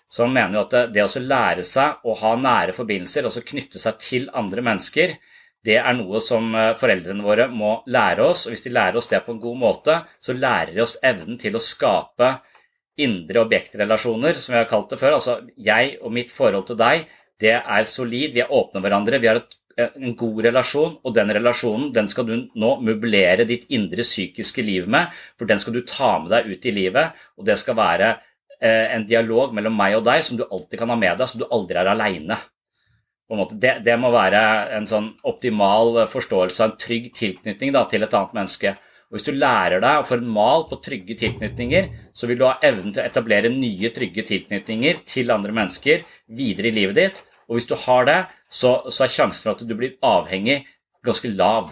Så 0.08 0.24
han 0.24 0.36
mener 0.36 0.58
jo 0.58 0.66
at 0.66 0.76
det, 0.92 1.04
å 1.04 1.24
lære 1.24 1.64
seg 1.68 2.08
å 2.08 2.16
ha 2.22 2.34
nære 2.40 2.76
forbindelser, 2.76 3.28
altså 3.28 3.48
knytte 3.48 3.80
seg 3.80 3.94
til 4.04 4.30
andre 4.36 4.64
mennesker, 4.64 5.16
det 5.68 5.76
er 5.82 5.96
noe 5.98 6.22
som 6.24 6.54
eh, 6.56 6.74
foreldrene 6.80 7.24
våre 7.24 7.48
må 7.52 7.78
lære 7.92 8.28
oss. 8.28 8.46
Og 8.48 8.56
hvis 8.56 8.68
de 8.68 8.76
lærer 8.76 9.00
oss 9.00 9.10
det 9.12 9.24
på 9.26 9.36
en 9.36 9.44
god 9.44 9.64
måte, 9.64 10.02
så 10.24 10.36
lærer 10.36 10.76
de 10.76 10.84
oss 10.84 10.98
evnen 11.06 11.40
til 11.40 11.56
å 11.56 11.64
skape 11.64 12.36
indre 12.98 13.44
objektrelasjoner, 13.44 14.40
som 14.42 14.56
vi 14.56 14.62
har 14.62 14.70
kalt 14.70 14.92
det 14.92 15.00
før. 15.02 15.20
Altså 15.20 15.40
jeg 15.56 15.98
og 16.02 16.14
mitt 16.16 16.34
forhold 16.34 16.68
til 16.70 16.80
deg, 16.80 17.08
det 17.40 17.58
er 17.60 17.90
solid, 17.90 18.34
vi 18.34 18.42
er 18.42 18.54
åpne 18.54 18.82
hverandre, 18.82 19.20
vi 19.22 19.30
har 19.30 19.42
et 19.42 19.58
en 19.78 20.16
god 20.18 20.42
relasjon, 20.48 20.98
og 21.06 21.14
den 21.14 21.32
relasjonen 21.38 21.92
den 21.94 22.10
skal 22.10 22.26
du 22.26 22.34
nå 22.58 22.72
møblere 22.82 23.46
ditt 23.46 23.68
indre 23.74 24.06
psykiske 24.06 24.66
liv 24.66 24.90
med, 24.90 25.14
for 25.38 25.50
den 25.50 25.62
skal 25.62 25.78
du 25.78 25.84
ta 25.86 26.16
med 26.24 26.34
deg 26.34 26.50
ut 26.50 26.66
i 26.66 26.74
livet, 26.74 27.24
og 27.38 27.46
det 27.46 27.60
skal 27.62 27.78
være 27.78 28.12
eh, 28.60 28.96
en 28.96 29.06
dialog 29.10 29.54
mellom 29.54 29.78
meg 29.78 30.00
og 30.00 30.06
deg 30.08 30.26
som 30.26 30.40
du 30.40 30.48
alltid 30.48 30.82
kan 30.82 30.94
ha 30.94 30.98
med 30.98 31.20
deg, 31.20 31.30
så 31.30 31.42
du 31.42 31.46
aldri 31.50 31.78
er 31.78 31.92
aleine. 31.94 32.40
Det, 33.28 33.74
det, 33.84 33.96
må 34.00 34.10
være 34.14 34.42
en 34.78 34.86
sånn 34.88 35.10
optimal 35.28 36.06
forståelse 36.08 36.64
av 36.64 36.70
en 36.72 36.78
trygg 36.80 37.10
tilknytning 37.16 37.74
da, 37.76 37.84
til 37.92 38.06
et 38.06 38.14
annet 38.16 38.38
menneske. 38.38 38.78
Og 39.08 39.18
Hvis 39.18 39.28
du 39.28 39.34
lærer 39.36 39.84
deg 39.84 40.00
å 40.00 40.06
få 40.08 40.18
en 40.18 40.30
mal 40.32 40.64
på 40.70 40.80
trygge 40.84 41.16
tilknytninger, 41.20 41.90
så 42.16 42.28
vil 42.28 42.40
du 42.40 42.46
ha 42.48 42.58
evnen 42.64 42.96
til 42.96 43.04
å 43.04 43.08
etablere 43.08 43.52
nye, 43.52 43.92
trygge 43.96 44.24
tilknytninger 44.32 45.04
til 45.08 45.32
andre 45.36 45.56
mennesker 45.56 46.08
videre 46.40 46.72
i 46.72 46.78
livet 46.80 47.00
ditt. 47.00 47.22
Og 47.48 47.58
hvis 47.58 47.70
du 47.70 47.76
har 47.80 48.08
det, 48.08 48.18
så, 48.50 48.80
så 48.92 49.06
er 49.06 49.14
sjansen 49.14 49.48
for 49.48 49.56
at 49.56 49.68
du 49.68 49.76
blir 49.78 49.96
avhengig, 50.04 50.66
ganske 51.06 51.32
lav. 51.32 51.72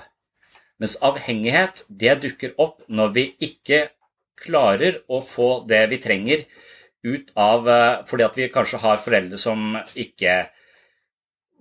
Mens 0.79 0.98
avhengighet, 1.03 1.86
det 1.89 2.20
dukker 2.24 2.55
opp 2.62 2.84
når 2.88 3.13
vi 3.15 3.25
ikke 3.44 3.86
klarer 4.39 5.01
å 5.08 5.22
få 5.24 5.65
det 5.67 5.86
vi 5.91 6.01
trenger 6.03 6.46
ut 7.05 7.32
av 7.38 7.70
eh, 7.70 8.03
Fordi 8.10 8.25
at 8.25 8.38
vi 8.38 8.51
kanskje 8.51 8.82
har 8.84 9.01
foreldre 9.03 9.39
som 9.39 9.75
ikke 9.94 10.38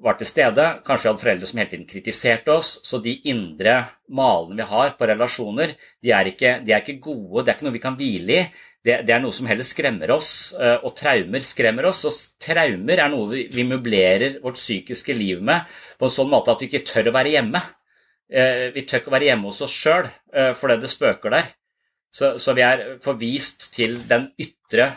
var 0.05 0.19
til 0.19 0.29
stede. 0.29 0.65
Kanskje 0.85 1.07
vi 1.07 1.11
hadde 1.11 1.23
foreldre 1.23 1.49
som 1.49 1.61
hele 1.61 1.71
tiden 1.71 1.89
kritiserte 1.89 2.55
oss. 2.55 2.79
Så 2.87 2.99
de 3.05 3.15
indre 3.31 3.77
malene 4.09 4.59
vi 4.59 4.69
har 4.73 4.95
på 4.99 5.09
relasjoner, 5.09 5.75
de 6.03 6.13
er, 6.13 6.31
ikke, 6.33 6.59
de 6.65 6.75
er 6.75 6.83
ikke, 6.83 7.01
gode. 7.05 7.45
Det 7.45 7.53
er 7.53 7.59
ikke 7.59 7.69
noe 7.69 7.77
vi 7.77 7.85
kan 7.85 7.99
hvile 7.99 8.39
i. 8.41 8.47
Det, 8.85 8.99
det, 9.09 9.15
er 9.15 9.23
noe 9.23 9.33
som 9.33 9.47
heller 9.49 9.65
skremmer 9.65 10.11
oss, 10.13 10.53
eh, 10.61 10.77
og 10.85 10.93
traumer 10.99 11.45
skremmer 11.45 11.89
oss. 11.89 12.03
Og 12.05 12.43
traumer 12.43 13.01
er 13.01 13.13
noe 13.13 13.31
vi, 13.31 13.47
vi 13.53 13.65
møblerer 13.69 14.39
vårt 14.43 14.61
psykiske 14.61 15.17
liv 15.17 15.41
med 15.45 15.65
på 15.97 16.09
en 16.09 16.13
sånn 16.13 16.29
måte 16.29 16.53
at 16.53 16.61
vi 16.61 16.69
ikke 16.69 16.85
tør 16.91 17.09
å 17.09 17.17
være 17.17 17.33
hjemme. 17.39 17.63
Eh, 18.29 18.67
vi 18.75 18.85
tør 18.85 19.01
ikke 19.01 19.13
å 19.13 19.17
være 19.17 19.31
hjemme 19.31 19.49
hos 19.49 19.63
oss 19.65 19.77
sjøl 19.77 20.09
eh, 20.09 20.53
fordi 20.59 20.77
det 20.83 20.93
spøker 20.93 21.33
der. 21.33 21.49
Så, 22.15 22.35
så 22.39 22.55
vi 22.55 22.63
er 22.63 22.85
forvist 23.03 23.71
til 23.75 23.97
den 24.11 24.29
ytre 24.39 24.93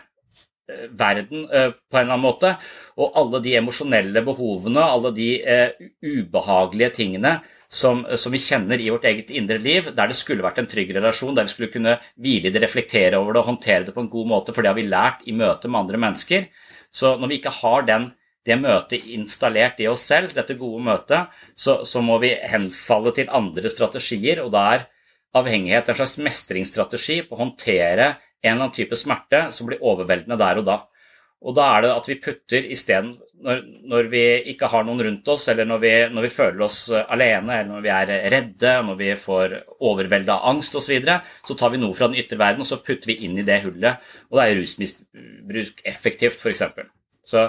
verden 0.67 1.45
eh, 1.49 1.69
på 1.71 1.97
en 1.97 2.03
eller 2.03 2.15
annen 2.15 2.25
måte. 2.25 2.53
Og 2.99 3.15
alle 3.19 3.41
de 3.43 3.55
emosjonelle 3.59 4.23
behovene, 4.25 4.83
alle 4.83 5.13
de 5.15 5.29
eh, 5.41 5.87
ubehagelige 6.03 6.91
tingene 6.99 7.37
som, 7.67 8.03
som, 8.15 8.31
vi 8.31 8.41
kjenner 8.41 8.79
i 8.79 8.89
vårt 8.91 9.07
eget 9.09 9.31
indre 9.35 9.57
liv, 9.59 9.89
der 9.95 10.11
det 10.11 10.17
skulle 10.17 10.45
vært 10.45 10.61
en 10.61 10.69
trygg 10.71 10.93
relasjon, 10.95 11.35
der 11.35 11.47
vi 11.47 11.53
skulle 11.53 11.73
kunne 11.73 11.97
hvile 12.15 12.49
i 12.49 12.53
det, 12.53 12.61
reflektere 12.63 13.19
over 13.19 13.35
det 13.35 13.43
og 13.43 13.51
håndtere 13.53 13.87
det 13.87 13.95
på 13.95 14.05
en 14.05 14.11
god 14.11 14.31
måte, 14.31 14.55
for 14.55 14.63
det 14.63 14.71
har 14.71 14.79
vi 14.79 14.87
lært 14.87 15.25
i 15.27 15.35
møte 15.35 15.71
med 15.71 15.81
andre 15.83 16.01
mennesker. 16.05 16.47
Så 16.91 17.15
når 17.19 17.31
vi 17.31 17.39
ikke 17.41 17.57
har 17.61 17.87
den, 17.87 18.11
det 18.47 18.55
møtet 18.61 19.09
installert 19.11 19.81
i 19.83 19.89
oss 19.91 20.05
selv, 20.07 20.31
dette 20.35 20.55
gode 20.55 20.79
møtet, 20.85 21.33
så, 21.51 21.81
så 21.83 21.99
må 22.03 22.15
vi 22.23 22.31
henfalle 22.47 23.11
til 23.15 23.31
andre 23.35 23.71
strategier, 23.71 24.39
og 24.45 24.53
da 24.55 24.63
er 24.77 24.87
avhengighet 25.35 25.91
en 25.91 25.99
slags 25.99 26.15
mestringsstrategi 26.23 27.19
på 27.27 27.35
å 27.35 27.41
håndtere 27.41 28.13
en 28.47 28.55
eller 28.55 28.67
annen 28.67 28.77
type 28.77 28.97
smerte 28.99 29.47
som 29.55 29.69
blir 29.69 29.83
overveldende 29.83 30.39
der 30.39 30.61
og 30.61 30.67
da. 30.67 30.77
Og 31.45 31.53
da 31.53 31.67
er 31.75 31.83
det 31.85 31.89
at 31.93 32.07
vi 32.09 32.17
putter 32.21 32.65
isteden, 32.73 33.11
når, 33.45 33.59
når 33.91 34.07
vi 34.09 34.23
ikke 34.53 34.69
har 34.71 34.85
noen 34.87 35.03
rundt 35.05 35.27
oss, 35.29 35.45
eller 35.51 35.67
når 35.69 35.81
vi, 35.83 35.91
når 36.09 36.25
vi, 36.25 36.31
føler 36.33 36.63
oss 36.65 36.79
alene, 36.97 37.59
eller 37.59 37.69
når 37.75 37.83
vi 37.85 37.91
er 37.93 38.13
redde, 38.33 38.71
når 38.87 38.97
vi 38.97 39.11
får 39.21 39.53
overveldet 39.77 40.33
av 40.33 40.47
angst 40.49 40.73
osv., 40.73 40.87
så, 40.87 40.95
videre, 40.95 41.19
så 41.45 41.57
tar 41.59 41.75
vi 41.75 41.81
noe 41.83 41.93
fra 41.97 42.09
den 42.09 42.17
ytre 42.17 42.39
verden 42.41 42.65
og 42.65 42.69
så 42.69 42.81
putter 42.81 43.11
vi 43.11 43.19
inn 43.27 43.37
i 43.37 43.45
det 43.45 43.61
hullet. 43.67 44.01
Og 44.31 44.39
da 44.39 44.47
er 44.47 44.57
rusmisbruk 44.57 45.85
effektivt, 45.85 46.41
f.eks. 46.41 46.65
Så, 47.27 47.45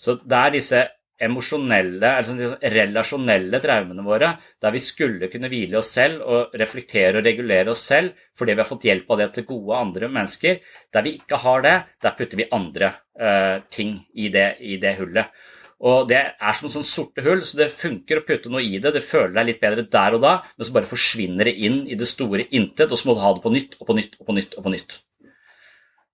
så 0.00 0.18
det 0.18 0.42
er 0.42 0.56
disse 0.58 0.82
emosjonelle, 1.18 2.12
altså 2.20 2.36
de 2.38 2.70
relasjonelle 2.72 3.60
traumene 3.62 4.04
våre, 4.06 4.30
der 4.62 4.74
vi 4.74 4.82
skulle 4.82 5.30
kunne 5.32 5.50
hvile 5.50 5.80
oss 5.80 5.90
selv 5.98 6.22
og 6.22 6.56
reflektere 6.58 7.18
og 7.18 7.26
regulere 7.26 7.74
oss 7.74 7.84
selv 7.90 8.16
fordi 8.38 8.54
vi 8.54 8.62
har 8.62 8.68
fått 8.68 8.86
hjelp 8.86 9.10
av 9.10 9.20
det 9.22 9.28
til 9.34 9.46
gode 9.48 9.78
andre 9.82 10.10
mennesker. 10.14 10.60
Der 10.94 11.06
vi 11.06 11.16
ikke 11.18 11.40
har 11.42 11.64
det, 11.64 11.76
der 12.04 12.14
putter 12.18 12.38
vi 12.38 12.50
andre 12.54 12.92
uh, 13.18 13.64
ting 13.70 13.96
i 14.14 14.30
det, 14.34 14.52
i 14.62 14.78
det, 14.78 14.94
hullet. 15.00 15.34
Og 15.78 16.06
Det 16.10 16.20
er 16.38 16.54
som 16.58 16.70
sånn 16.70 16.86
sorte 16.86 17.22
hull, 17.26 17.42
så 17.46 17.58
det 17.60 17.70
funker 17.74 18.20
å 18.20 18.26
putte 18.26 18.50
noe 18.50 18.62
i 18.62 18.78
det. 18.78 18.94
Det 18.94 19.02
føler 19.02 19.34
deg 19.40 19.50
litt 19.50 19.60
bedre 19.62 19.86
der 19.90 20.18
og 20.18 20.22
da, 20.22 20.38
men 20.54 20.66
så 20.66 20.74
bare 20.74 20.90
forsvinner 20.90 21.50
det 21.50 21.58
inn 21.66 21.84
i 21.86 21.98
det 21.98 22.10
store 22.10 22.46
intet, 22.50 22.90
og 22.90 22.98
så 22.98 23.10
må 23.10 23.18
du 23.18 23.22
ha 23.26 23.34
det 23.34 23.44
på 23.46 23.54
nytt 23.54 23.78
og 23.78 23.90
på 23.90 23.98
nytt 23.98 24.18
og 24.18 24.26
på 24.26 24.38
nytt. 24.38 24.58
og 24.58 24.66
på 24.66 24.74
nytt. 24.74 25.02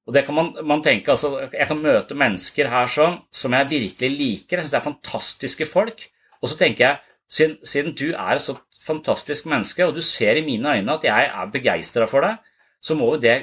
Og 0.04 0.12
det 0.12 0.24
kan 0.26 0.36
man, 0.36 0.50
man, 0.68 0.82
tenke, 0.84 1.10
altså, 1.10 1.48
Jeg 1.52 1.66
kan 1.68 1.80
møte 1.80 2.16
mennesker 2.18 2.68
her 2.68 2.90
sånn, 2.92 3.18
som 3.32 3.56
jeg 3.56 3.70
virkelig 3.70 4.10
liker. 4.12 4.58
Jeg 4.58 4.66
synes 4.66 4.74
det 4.74 4.80
er 4.80 4.90
fantastiske 4.90 5.68
folk. 5.68 6.04
Og 6.42 6.50
så 6.52 6.58
tenker 6.60 6.84
jeg, 6.84 7.14
siden, 7.30 7.56
siden, 7.64 7.94
du 7.96 8.10
er 8.12 8.36
et 8.36 8.44
så 8.44 8.58
fantastisk 8.84 9.48
menneske, 9.48 9.86
og 9.86 9.96
du 9.96 10.02
ser 10.04 10.36
i 10.36 10.44
mine 10.44 10.76
øyne 10.76 10.98
at 10.98 11.06
jeg 11.08 11.30
er 11.30 11.52
begeistra 11.52 12.04
for 12.10 12.26
deg, 12.26 12.36
så 12.84 12.96
må 12.98 13.14
jo 13.14 13.22
det, 13.22 13.36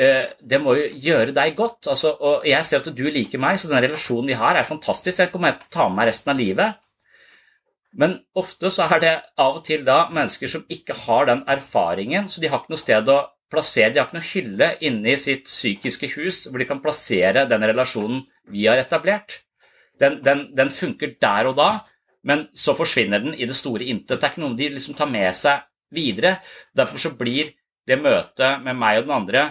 eh, 0.00 0.32
det 0.40 0.60
må 0.62 0.72
jo 0.78 0.88
gjøre 1.04 1.36
deg 1.36 1.52
godt. 1.58 1.90
Altså, 1.92 2.14
og 2.16 2.48
jeg 2.48 2.64
ser 2.64 2.80
at 2.80 2.96
du 2.96 3.04
liker 3.12 3.42
meg, 3.42 3.60
så 3.60 3.68
den 3.68 3.84
relasjonen 3.84 4.32
vi 4.32 4.40
har, 4.40 4.56
er 4.56 4.64
fantastisk. 4.68 5.20
Jeg 5.20 5.34
kommer 5.34 5.58
til 5.58 5.68
å 5.68 5.74
ta 5.76 5.88
med 5.90 6.00
meg 6.00 6.08
resten 6.14 6.32
av 6.32 6.40
livet. 6.40 6.80
Men 7.96 8.18
ofte 8.36 8.70
så 8.72 8.88
er 8.88 9.00
det 9.00 9.14
av 9.40 9.60
og 9.60 9.64
til 9.64 9.84
da 9.84 10.06
mennesker 10.12 10.50
som 10.52 10.64
ikke 10.72 10.96
har 11.06 11.28
den 11.28 11.44
erfaringen, 11.48 12.28
så 12.28 12.40
de 12.40 12.48
har 12.52 12.60
ikke 12.60 12.72
noe 12.72 12.80
sted 12.80 13.08
å 13.12 13.22
plassere, 13.50 13.92
De 13.92 14.00
har 14.00 14.08
ikke 14.08 14.18
noe 14.18 14.30
hylle 14.30 14.68
inne 14.84 15.12
i 15.12 15.18
sitt 15.20 15.46
psykiske 15.46 16.10
hus 16.16 16.46
hvor 16.48 16.60
de 16.60 16.68
kan 16.68 16.82
plassere 16.82 17.46
den 17.48 17.66
relasjonen 17.70 18.24
vi 18.52 18.66
har 18.66 18.80
etablert. 18.80 19.42
Den, 20.00 20.20
den, 20.22 20.48
den, 20.56 20.70
funker 20.70 21.14
der 21.20 21.48
og 21.50 21.56
da, 21.56 21.70
men 22.26 22.48
så 22.54 22.74
forsvinner 22.76 23.22
den 23.22 23.34
i 23.34 23.46
det 23.48 23.56
store 23.56 23.86
intet. 23.86 24.18
Det 24.18 24.26
er 24.26 24.34
ikke 24.34 24.44
noe 24.44 24.58
de 24.58 24.72
liksom 24.74 24.96
tar 24.98 25.08
med 25.08 25.30
seg 25.34 25.64
videre. 25.94 26.36
Derfor 26.76 27.00
så 27.00 27.14
blir 27.16 27.54
det 27.86 28.00
møtet 28.02 28.64
med 28.64 28.76
meg 28.76 29.00
og 29.00 29.06
den 29.06 29.16
andre 29.16 29.46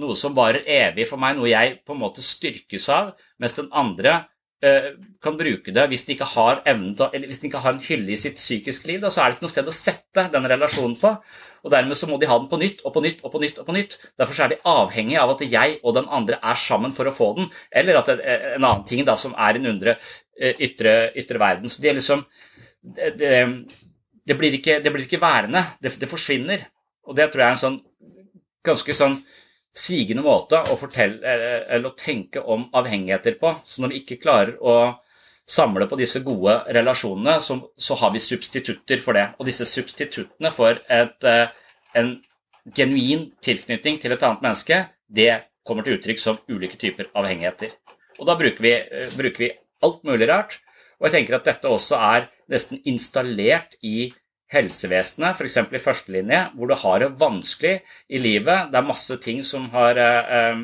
noe 0.00 0.16
som 0.16 0.34
varer 0.36 0.64
evig 0.66 1.06
for 1.08 1.20
meg, 1.20 1.36
noe 1.36 1.50
jeg 1.50 1.80
på 1.86 1.94
en 1.94 2.02
måte 2.02 2.24
styrkes 2.24 2.88
av, 2.92 3.14
mens 3.40 3.56
den 3.56 3.68
andre 3.76 4.24
kan 4.60 5.36
bruke 5.40 5.72
det 5.72 5.86
hvis 5.88 6.02
de 6.04 6.12
ikke 6.12 6.26
har 6.34 6.58
til, 6.66 7.22
hvis 7.24 7.38
de 7.40 7.48
ikke 7.48 7.62
har 7.64 7.72
en 7.72 7.80
hylle 7.80 8.12
i 8.12 8.18
sitt 8.20 8.36
psykiske 8.36 8.90
liv, 8.90 8.98
da, 9.00 9.08
så 9.08 9.22
er 9.22 9.30
det 9.30 9.38
ikke 9.38 9.46
noe 9.46 9.52
sted 9.54 9.70
å 9.70 9.76
sette 9.76 10.26
den 10.34 10.48
relasjonen 10.52 10.98
på. 11.00 11.14
og 11.64 11.72
Dermed 11.72 11.96
så 11.96 12.08
må 12.10 12.18
de 12.20 12.28
ha 12.28 12.36
den 12.38 12.50
på 12.50 12.58
nytt 12.60 12.82
og 12.84 12.92
på 12.92 13.02
nytt 13.04 13.22
og 13.24 13.32
på 13.32 13.40
nytt. 13.40 13.60
og 13.62 13.68
på 13.68 13.76
nytt. 13.76 13.96
Derfor 14.20 14.44
er 14.44 14.52
de 14.52 14.60
avhengig 14.68 15.16
av 15.20 15.32
at 15.32 15.44
jeg 15.46 15.78
og 15.80 15.96
den 15.96 16.10
andre 16.12 16.40
er 16.42 16.60
sammen 16.60 16.92
for 16.92 17.08
å 17.08 17.14
få 17.14 17.32
den, 17.38 17.50
eller 17.72 18.00
at 18.02 18.12
det 18.12 18.20
er 18.20 18.46
en 18.58 18.66
annen 18.68 18.86
ting 18.88 19.04
da, 19.08 19.16
som 19.16 19.32
er 19.32 19.56
i 19.56 19.64
den 19.64 19.94
eh, 19.94 20.54
ytre, 20.68 20.94
ytre 21.16 21.40
verden. 21.40 21.68
Så 21.68 21.80
det 21.80 21.92
er 21.92 22.00
liksom 22.00 22.26
det, 22.80 23.14
det, 23.16 24.36
blir, 24.36 24.60
ikke, 24.60 24.80
det 24.84 24.92
blir 24.92 25.08
ikke 25.08 25.20
værende. 25.22 25.64
Det, 25.80 25.96
det 26.00 26.08
forsvinner. 26.10 26.68
Og 27.08 27.16
det 27.16 27.30
tror 27.30 27.44
jeg 27.44 27.48
er 27.48 27.56
en 27.56 27.64
sånn 27.64 27.80
ganske 28.66 28.94
sånn 28.96 29.16
sigende 29.76 30.22
måte 30.24 30.58
å, 30.60 30.76
fortelle, 30.78 31.20
eller 31.22 31.90
å 31.90 31.96
tenke 31.98 32.42
om 32.42 32.66
avhengigheter 32.76 33.36
på. 33.40 33.54
Så 33.64 33.82
når 33.82 33.92
vi 33.92 34.02
ikke 34.02 34.20
klarer 34.22 34.56
å 34.58 34.76
samle 35.50 35.86
på 35.90 35.98
disse 35.98 36.22
gode 36.26 36.60
relasjonene, 36.74 37.38
så, 37.42 37.56
så 37.78 37.96
har 37.98 38.12
vi 38.14 38.22
substitutter 38.22 39.02
for 39.02 39.18
det. 39.18 39.26
Og 39.38 39.48
disse 39.48 39.66
substituttene 39.68 40.52
for 40.54 40.82
et, 40.90 41.26
eh, 41.26 41.46
en 41.98 42.16
genuin 42.76 43.30
tilknytning 43.42 43.98
til 44.02 44.14
et 44.14 44.26
annet 44.26 44.44
menneske, 44.44 44.82
det 45.10 45.32
kommer 45.66 45.86
til 45.86 45.98
uttrykk 45.98 46.22
som 46.22 46.40
ulike 46.50 46.78
typer 46.80 47.10
avhengigheter. 47.18 47.74
Og 48.20 48.28
da 48.28 48.36
bruker 48.38 48.62
vi, 48.62 48.74
eh, 48.74 49.14
bruker 49.16 49.46
vi 49.46 49.52
alt 49.82 50.02
mulig 50.04 50.28
rart. 50.28 50.58
Og 51.00 51.08
jeg 51.08 51.16
tenker 51.18 51.38
at 51.38 51.44
dette 51.48 51.70
også 51.70 51.96
er 51.96 52.28
nesten 52.50 52.82
installert 52.84 53.78
i 53.82 54.12
helsevesenet, 54.50 55.38
f.eks. 55.38 55.56
i 55.70 55.82
førstelinje, 55.82 56.42
hvor 56.56 56.70
du 56.70 56.76
har 56.82 57.02
det 57.02 57.10
vanskelig 57.20 57.80
i 58.10 58.20
livet. 58.20 58.70
Det 58.72 58.80
er 58.80 58.88
masse 58.88 59.16
ting 59.22 59.42
som 59.46 59.68
har 59.74 59.98
eh, 60.00 60.62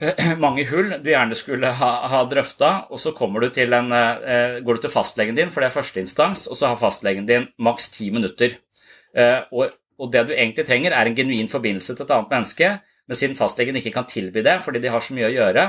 eh, 0.00 0.36
mange 0.44 0.64
hull 0.70 0.94
du 1.04 1.10
gjerne 1.12 1.36
skulle 1.36 1.74
ha, 1.80 1.92
ha 2.12 2.22
drøfta, 2.30 2.72
og 2.90 3.00
så 3.02 3.12
du 3.12 3.48
en, 3.60 3.92
eh, 3.92 4.60
går 4.64 4.78
du 4.78 4.86
til 4.86 4.94
fastlegen 4.94 5.36
din, 5.36 5.52
for 5.52 5.60
det 5.60 5.70
er 5.70 5.76
førsteinstans, 5.76 6.48
og 6.48 6.56
så 6.56 6.72
har 6.72 6.80
fastlegen 6.80 7.28
din 7.28 7.48
maks 7.58 7.90
ti 7.90 8.10
minutter. 8.10 8.58
Og, 9.16 9.70
og, 9.96 10.10
det 10.12 10.26
du 10.28 10.34
egentlig 10.34 10.66
trenger, 10.66 10.92
er 10.92 11.08
en 11.08 11.14
genuin 11.16 11.48
forbindelse 11.48 11.94
til 11.94 12.04
et 12.04 12.10
annet 12.12 12.32
menneske, 12.34 12.68
men 13.08 13.16
siden 13.16 13.38
fastlegen 13.38 13.78
ikke 13.78 13.94
kan 13.94 14.04
tilby 14.10 14.42
det 14.44 14.58
fordi 14.64 14.82
de 14.82 14.90
har 14.92 15.00
så 15.00 15.14
mye 15.16 15.30
å 15.30 15.32
gjøre, 15.32 15.62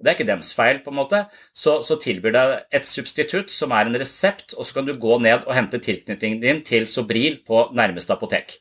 det 0.00 0.08
er 0.08 0.16
ikke 0.16 0.28
dems 0.30 0.54
feil, 0.56 0.80
på 0.80 0.92
en 0.92 0.96
måte, 0.96 1.20
så, 1.52 1.78
så 1.84 1.98
tilbyr 2.00 2.32
deg 2.32 2.54
et 2.80 2.88
substitutt 2.88 3.52
som 3.52 3.74
er 3.76 3.88
en 3.88 3.98
resept, 4.00 4.54
og 4.56 4.64
så 4.64 4.78
kan 4.78 4.88
du 4.88 4.94
gå 4.96 5.18
ned 5.20 5.44
og 5.44 5.54
hente 5.56 5.80
tilknytningen 5.82 6.40
din 6.40 6.62
til 6.64 6.88
Sobril 6.88 7.40
på 7.46 7.66
nærmeste 7.76 8.16
apotek. 8.16 8.56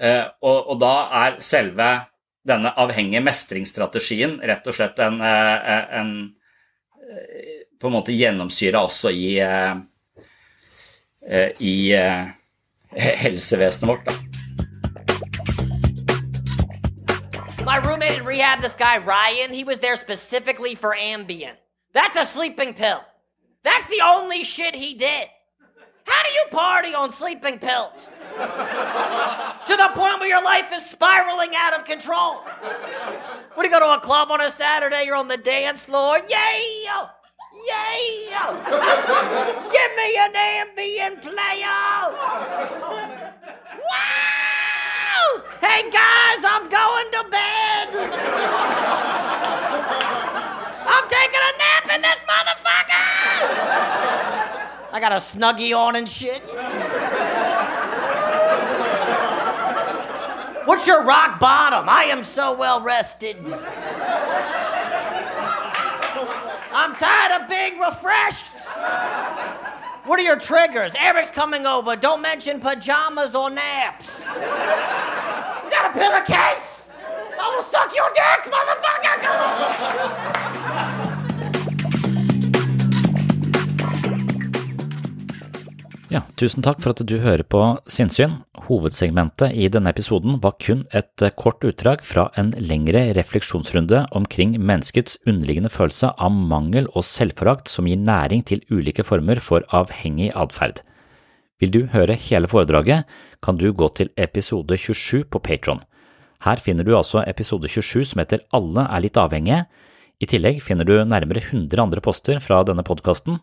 Eh, 0.00 0.24
og, 0.40 0.58
og, 0.72 0.76
da 0.80 0.94
er 1.26 1.40
selve 1.44 1.90
denne 2.48 2.72
avhengige 2.80 3.20
mestringsstrategien 3.20 4.38
rett 4.48 4.70
og 4.70 4.76
slett 4.78 5.00
en, 5.04 5.20
eh, 5.20 5.82
en 6.00 6.12
eh, 7.04 7.66
på 7.80 7.90
en 7.90 7.96
måte 7.98 8.16
gjennomsyra 8.16 8.82
også 8.84 9.12
i, 9.12 9.40
i 11.64 11.74
helsevesenet 13.24 13.88
vårt. 13.88 14.04
da. 14.08 14.49
My 17.70 17.76
roommate 17.76 18.18
in 18.18 18.24
rehab, 18.24 18.60
this 18.62 18.74
guy 18.74 18.98
Ryan, 18.98 19.54
he 19.54 19.62
was 19.62 19.78
there 19.78 19.94
specifically 19.94 20.74
for 20.74 20.92
Ambien. 20.92 21.52
That's 21.92 22.16
a 22.16 22.24
sleeping 22.24 22.74
pill. 22.74 23.00
That's 23.62 23.84
the 23.84 24.00
only 24.04 24.42
shit 24.42 24.74
he 24.74 24.94
did. 24.94 25.28
How 26.04 26.22
do 26.24 26.30
you 26.32 26.46
party 26.50 26.94
on 26.94 27.12
sleeping 27.12 27.60
pills? 27.60 27.92
to 28.34 29.76
the 29.76 29.88
point 29.94 30.18
where 30.18 30.28
your 30.28 30.42
life 30.42 30.72
is 30.74 30.84
spiraling 30.84 31.50
out 31.54 31.78
of 31.78 31.84
control. 31.84 32.40
When 33.54 33.64
you 33.64 33.70
go 33.70 33.78
to 33.78 33.94
a 33.94 34.00
club 34.00 34.32
on 34.32 34.40
a 34.40 34.50
Saturday, 34.50 35.04
you're 35.04 35.14
on 35.14 35.28
the 35.28 35.36
dance 35.36 35.80
floor. 35.80 36.18
Yeah! 36.28 37.06
Yeah! 37.68 38.00
Give 39.70 39.94
me 39.96 40.16
an 40.16 40.34
ambient 40.34 41.22
player! 41.22 42.16
Wow! 43.88 44.69
Hey 45.60 45.88
guys, 45.90 46.42
I'm 46.44 46.68
going 46.68 47.10
to 47.12 47.24
bed! 47.30 47.88
I'm 50.86 51.08
taking 51.08 51.40
a 51.40 51.52
nap 51.58 51.88
in 51.94 52.02
this 52.02 52.18
motherfucker! 52.26 53.04
I 54.92 54.98
got 55.00 55.12
a 55.12 55.16
snuggie 55.16 55.76
on 55.76 55.94
and 55.94 56.08
shit. 56.08 56.42
What's 60.66 60.86
your 60.86 61.04
rock 61.04 61.38
bottom? 61.38 61.88
I 61.88 62.04
am 62.04 62.24
so 62.24 62.56
well 62.56 62.80
rested. 62.80 63.36
I'm 66.72 66.96
tired 66.96 67.40
of 67.42 67.48
being 67.48 67.78
refreshed. 67.78 68.46
What 70.04 70.18
are 70.18 70.22
your 70.22 70.38
triggers? 70.38 70.94
Eric's 70.98 71.30
coming 71.30 71.66
over. 71.66 71.94
Don't 71.94 72.20
mention 72.20 72.58
pajamas 72.58 73.36
or 73.36 73.48
naps. 73.50 74.26
Is 75.80 75.86
a 75.86 75.88
a 75.88 75.92
pillowcase? 75.92 76.68
I 77.40 77.46
will 77.52 77.64
suck 77.72 77.90
your 77.96 78.10
dick, 78.12 78.40
motherfucker! 78.52 79.16
Come 79.24 79.40
on. 79.40 79.50
Ja, 86.10 86.20
tusen 86.36 86.62
takk 86.66 86.82
for 86.82 86.90
at 86.92 87.00
du 87.06 87.16
hører 87.22 87.46
på 87.46 87.62
Sinnsyn. 87.88 88.30
Hovedsegmentet 88.66 89.54
i 89.54 89.68
denne 89.72 89.88
episoden 89.94 90.36
var 90.42 90.58
kun 90.60 90.84
et 90.92 91.22
eh, 91.22 91.32
kort 91.32 91.64
utdrag 91.64 92.04
fra 92.04 92.28
en 92.36 92.50
lengre 92.58 93.14
refleksjonsrunde 93.16 94.04
omkring 94.12 94.58
menneskets 94.58 95.16
underliggende 95.24 95.70
følelse 95.72 96.12
av 96.18 96.34
mangel 96.34 96.90
og 96.92 97.06
selvforakt 97.08 97.72
som 97.72 97.88
gir 97.88 97.96
næring 97.96 98.44
til 98.44 98.60
ulike 98.68 99.06
former 99.06 99.40
for 99.40 99.64
avhengig 99.70 100.32
atferd. 100.34 100.82
Vil 101.60 101.72
du 101.74 101.80
høre 101.92 102.16
hele 102.16 102.48
foredraget, 102.48 103.04
kan 103.44 103.58
du 103.60 103.68
gå 103.72 103.88
til 103.92 104.08
episode 104.16 104.76
27 104.80 105.26
på 105.28 105.42
Patron. 105.44 105.82
Her 106.40 106.56
finner 106.56 106.86
du 106.88 106.94
altså 106.96 107.20
episode 107.28 107.68
27 107.68 108.12
som 108.12 108.22
heter 108.22 108.46
Alle 108.56 108.86
er 108.88 109.04
litt 109.04 109.18
avhengige. 109.20 109.66
I 110.20 110.28
tillegg 110.28 110.62
finner 110.64 110.88
du 110.88 110.94
nærmere 111.04 111.42
100 111.44 111.82
andre 111.82 112.00
poster 112.00 112.40
fra 112.40 112.62
denne 112.64 112.84
podkasten. 112.84 113.42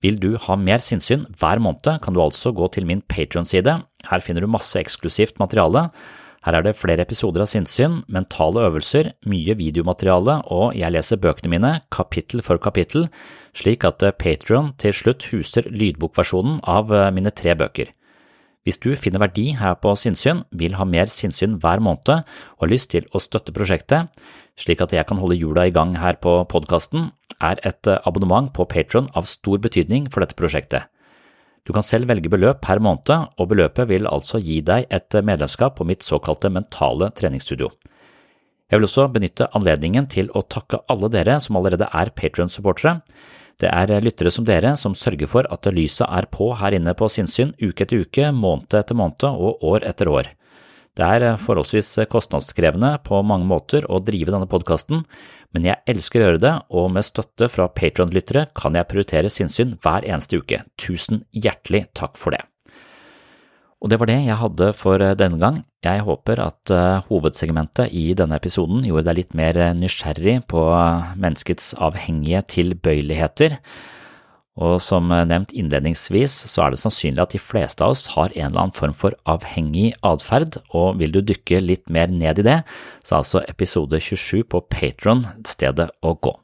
Vil 0.00 0.16
du 0.16 0.38
ha 0.40 0.56
mer 0.56 0.80
sinnssyn 0.80 1.26
hver 1.36 1.60
måned, 1.60 2.00
kan 2.00 2.16
du 2.16 2.22
altså 2.24 2.54
gå 2.56 2.70
til 2.72 2.88
min 2.88 3.02
Patron-side. 3.04 3.76
Her 4.08 4.24
finner 4.24 4.40
du 4.40 4.48
masse 4.48 4.80
eksklusivt 4.80 5.36
materiale. 5.40 5.90
Her 6.40 6.56
er 6.56 6.64
det 6.64 6.78
flere 6.78 7.04
episoder 7.04 7.44
av 7.44 7.50
sinnssyn, 7.50 7.98
mentale 8.08 8.62
øvelser, 8.64 9.10
mye 9.28 9.56
videomateriale, 9.58 10.38
og 10.48 10.72
jeg 10.78 10.94
leser 10.94 11.20
bøkene 11.20 11.52
mine 11.52 11.72
kapittel 11.92 12.40
for 12.44 12.56
kapittel, 12.62 13.10
slik 13.52 13.84
at 13.84 14.00
Patrion 14.16 14.72
til 14.80 14.94
slutt 14.96 15.26
huser 15.34 15.68
lydbokversjonen 15.68 16.62
av 16.64 16.94
eh, 16.96 17.10
mine 17.12 17.32
tre 17.36 17.52
bøker. 17.60 17.92
Hvis 18.64 18.80
du 18.80 18.92
finner 18.96 19.20
verdi 19.20 19.50
her 19.56 19.76
på 19.80 19.92
sinnssyn, 19.96 20.42
vil 20.52 20.76
ha 20.76 20.84
mer 20.88 21.12
sinnssyn 21.12 21.58
hver 21.60 21.80
måned 21.84 22.12
og 22.12 22.64
har 22.64 22.72
lyst 22.72 22.90
til 22.92 23.04
å 23.12 23.20
støtte 23.20 23.52
prosjektet, 23.56 24.08
slik 24.60 24.80
at 24.84 24.92
jeg 24.96 25.04
kan 25.08 25.20
holde 25.20 25.36
hjula 25.36 25.66
i 25.68 25.74
gang 25.74 25.94
her 26.00 26.16
på 26.20 26.38
podkasten, 26.48 27.10
er 27.36 27.60
et 27.68 27.84
eh, 27.84 28.00
abonnement 28.08 28.48
på 28.56 28.64
Patron 28.64 29.12
av 29.12 29.28
stor 29.28 29.60
betydning 29.60 30.08
for 30.08 30.24
dette 30.24 30.40
prosjektet. 30.40 30.88
Du 31.66 31.72
kan 31.76 31.84
selv 31.84 32.08
velge 32.10 32.30
beløp 32.32 32.62
per 32.64 32.80
måned, 32.82 33.28
og 33.38 33.50
beløpet 33.50 33.88
vil 33.90 34.08
altså 34.08 34.40
gi 34.40 34.60
deg 34.64 34.88
et 34.90 35.16
medlemskap 35.24 35.76
på 35.78 35.86
mitt 35.88 36.06
såkalte 36.06 36.50
mentale 36.52 37.10
treningsstudio. 37.16 37.70
Jeg 38.70 38.78
vil 38.78 38.86
også 38.86 39.08
benytte 39.10 39.48
anledningen 39.56 40.06
til 40.10 40.30
å 40.36 40.44
takke 40.46 40.78
alle 40.90 41.10
dere 41.10 41.40
som 41.42 41.58
allerede 41.58 41.88
er 41.90 42.12
Patrion-supportere. 42.14 43.00
Det 43.60 43.68
er 43.68 44.00
lyttere 44.00 44.30
som 44.32 44.46
dere 44.46 44.76
som 44.78 44.94
sørger 44.96 45.28
for 45.28 45.48
at 45.52 45.66
lyset 45.74 46.06
er 46.06 46.28
på 46.32 46.52
her 46.56 46.76
inne 46.78 46.94
på 46.96 47.10
sinnssyn 47.12 47.50
uke 47.60 47.84
etter 47.84 48.06
uke, 48.06 48.30
måned 48.32 48.78
etter 48.78 48.96
måned 48.96 49.26
og 49.28 49.66
år 49.72 49.84
etter 49.90 50.08
år. 50.08 50.30
Det 51.00 51.06
er 51.08 51.38
forholdsvis 51.40 51.94
kostnadskrevende 52.12 52.98
på 53.06 53.22
mange 53.24 53.48
måter 53.48 53.86
å 53.88 54.02
drive 54.04 54.34
denne 54.34 54.48
podkasten, 54.50 55.06
men 55.56 55.64
jeg 55.64 55.80
elsker 55.88 56.20
å 56.20 56.26
gjøre 56.26 56.42
det, 56.42 56.52
og 56.76 56.90
med 56.92 57.06
støtte 57.06 57.48
fra 57.48 57.70
Patron-lyttere 57.72 58.50
kan 58.58 58.76
jeg 58.76 58.88
prioritere 58.90 59.30
sinnssyn 59.32 59.78
hver 59.80 60.04
eneste 60.04 60.42
uke. 60.42 60.60
Tusen 60.76 61.22
hjertelig 61.32 61.86
takk 61.96 62.20
for 62.20 62.36
det. 62.36 62.42
Og 63.80 63.88
det 63.88 63.96
var 63.96 64.10
det 64.10 64.18
jeg 64.26 64.36
hadde 64.42 64.68
for 64.76 65.00
denne 65.16 65.40
gang. 65.40 65.62
Jeg 65.80 66.04
håper 66.04 66.42
at 66.44 66.72
hovedsegmentet 67.08 67.94
i 67.96 68.10
denne 68.12 68.36
episoden 68.36 68.84
gjorde 68.84 69.06
deg 69.08 69.22
litt 69.22 69.32
mer 69.40 69.56
nysgjerrig 69.78 70.36
på 70.52 70.66
menneskets 71.16 71.72
avhengige 71.80 72.44
tilbøyeligheter. 72.58 73.56
Og 74.58 74.80
som 74.82 75.08
nevnt 75.08 75.54
innledningsvis, 75.54 76.34
så 76.50 76.64
er 76.64 76.74
det 76.74 76.80
sannsynlig 76.82 77.22
at 77.22 77.34
de 77.36 77.40
fleste 77.40 77.86
av 77.86 77.94
oss 77.94 78.08
har 78.16 78.34
en 78.34 78.50
eller 78.50 78.64
annen 78.64 78.76
form 78.76 78.96
for 78.96 79.14
avhengig 79.30 79.92
atferd, 80.06 80.58
og 80.74 80.98
vil 81.00 81.14
du 81.14 81.20
dykke 81.22 81.62
litt 81.62 81.86
mer 81.92 82.10
ned 82.10 82.42
i 82.42 82.46
det, 82.48 82.58
så 83.04 83.14
er 83.14 83.22
altså 83.22 83.44
episode 83.46 84.02
27 84.02 84.42
på 84.50 84.62
Patron 84.72 85.24
stedet 85.48 85.88
å 86.02 86.16
gå. 86.18 86.34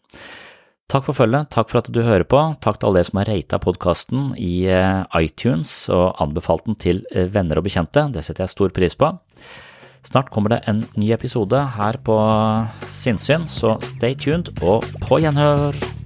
Takk 0.87 1.09
for 1.09 1.19
følget, 1.19 1.51
takk 1.51 1.73
for 1.73 1.81
at 1.81 1.91
du 1.91 1.99
hører 2.07 2.23
på, 2.31 2.39
takk 2.63 2.79
til 2.79 2.89
alle 2.89 3.01
dere 3.01 3.09
som 3.09 3.19
har 3.19 3.29
rata 3.33 3.59
podkasten 3.59 4.29
i 4.39 4.69
eh, 4.71 5.03
iTunes 5.19 5.73
og 5.91 6.23
anbefalt 6.23 6.69
den 6.69 6.79
til 6.79 7.03
eh, 7.11 7.27
venner 7.27 7.59
og 7.59 7.67
bekjente, 7.67 8.07
det 8.15 8.23
setter 8.23 8.47
jeg 8.47 8.55
stor 8.55 8.77
pris 8.77 8.95
på. 8.95 9.11
Snart 10.07 10.31
kommer 10.31 10.55
det 10.55 10.63
en 10.71 10.85
ny 10.95 11.11
episode 11.11 11.59
her 11.75 11.99
på 12.07 12.21
Sinnsyn, 12.87 13.51
så 13.51 13.75
stay 13.83 14.15
tuned 14.15 14.55
og 14.63 14.87
på 15.09 15.25
gjenhør! 15.27 16.06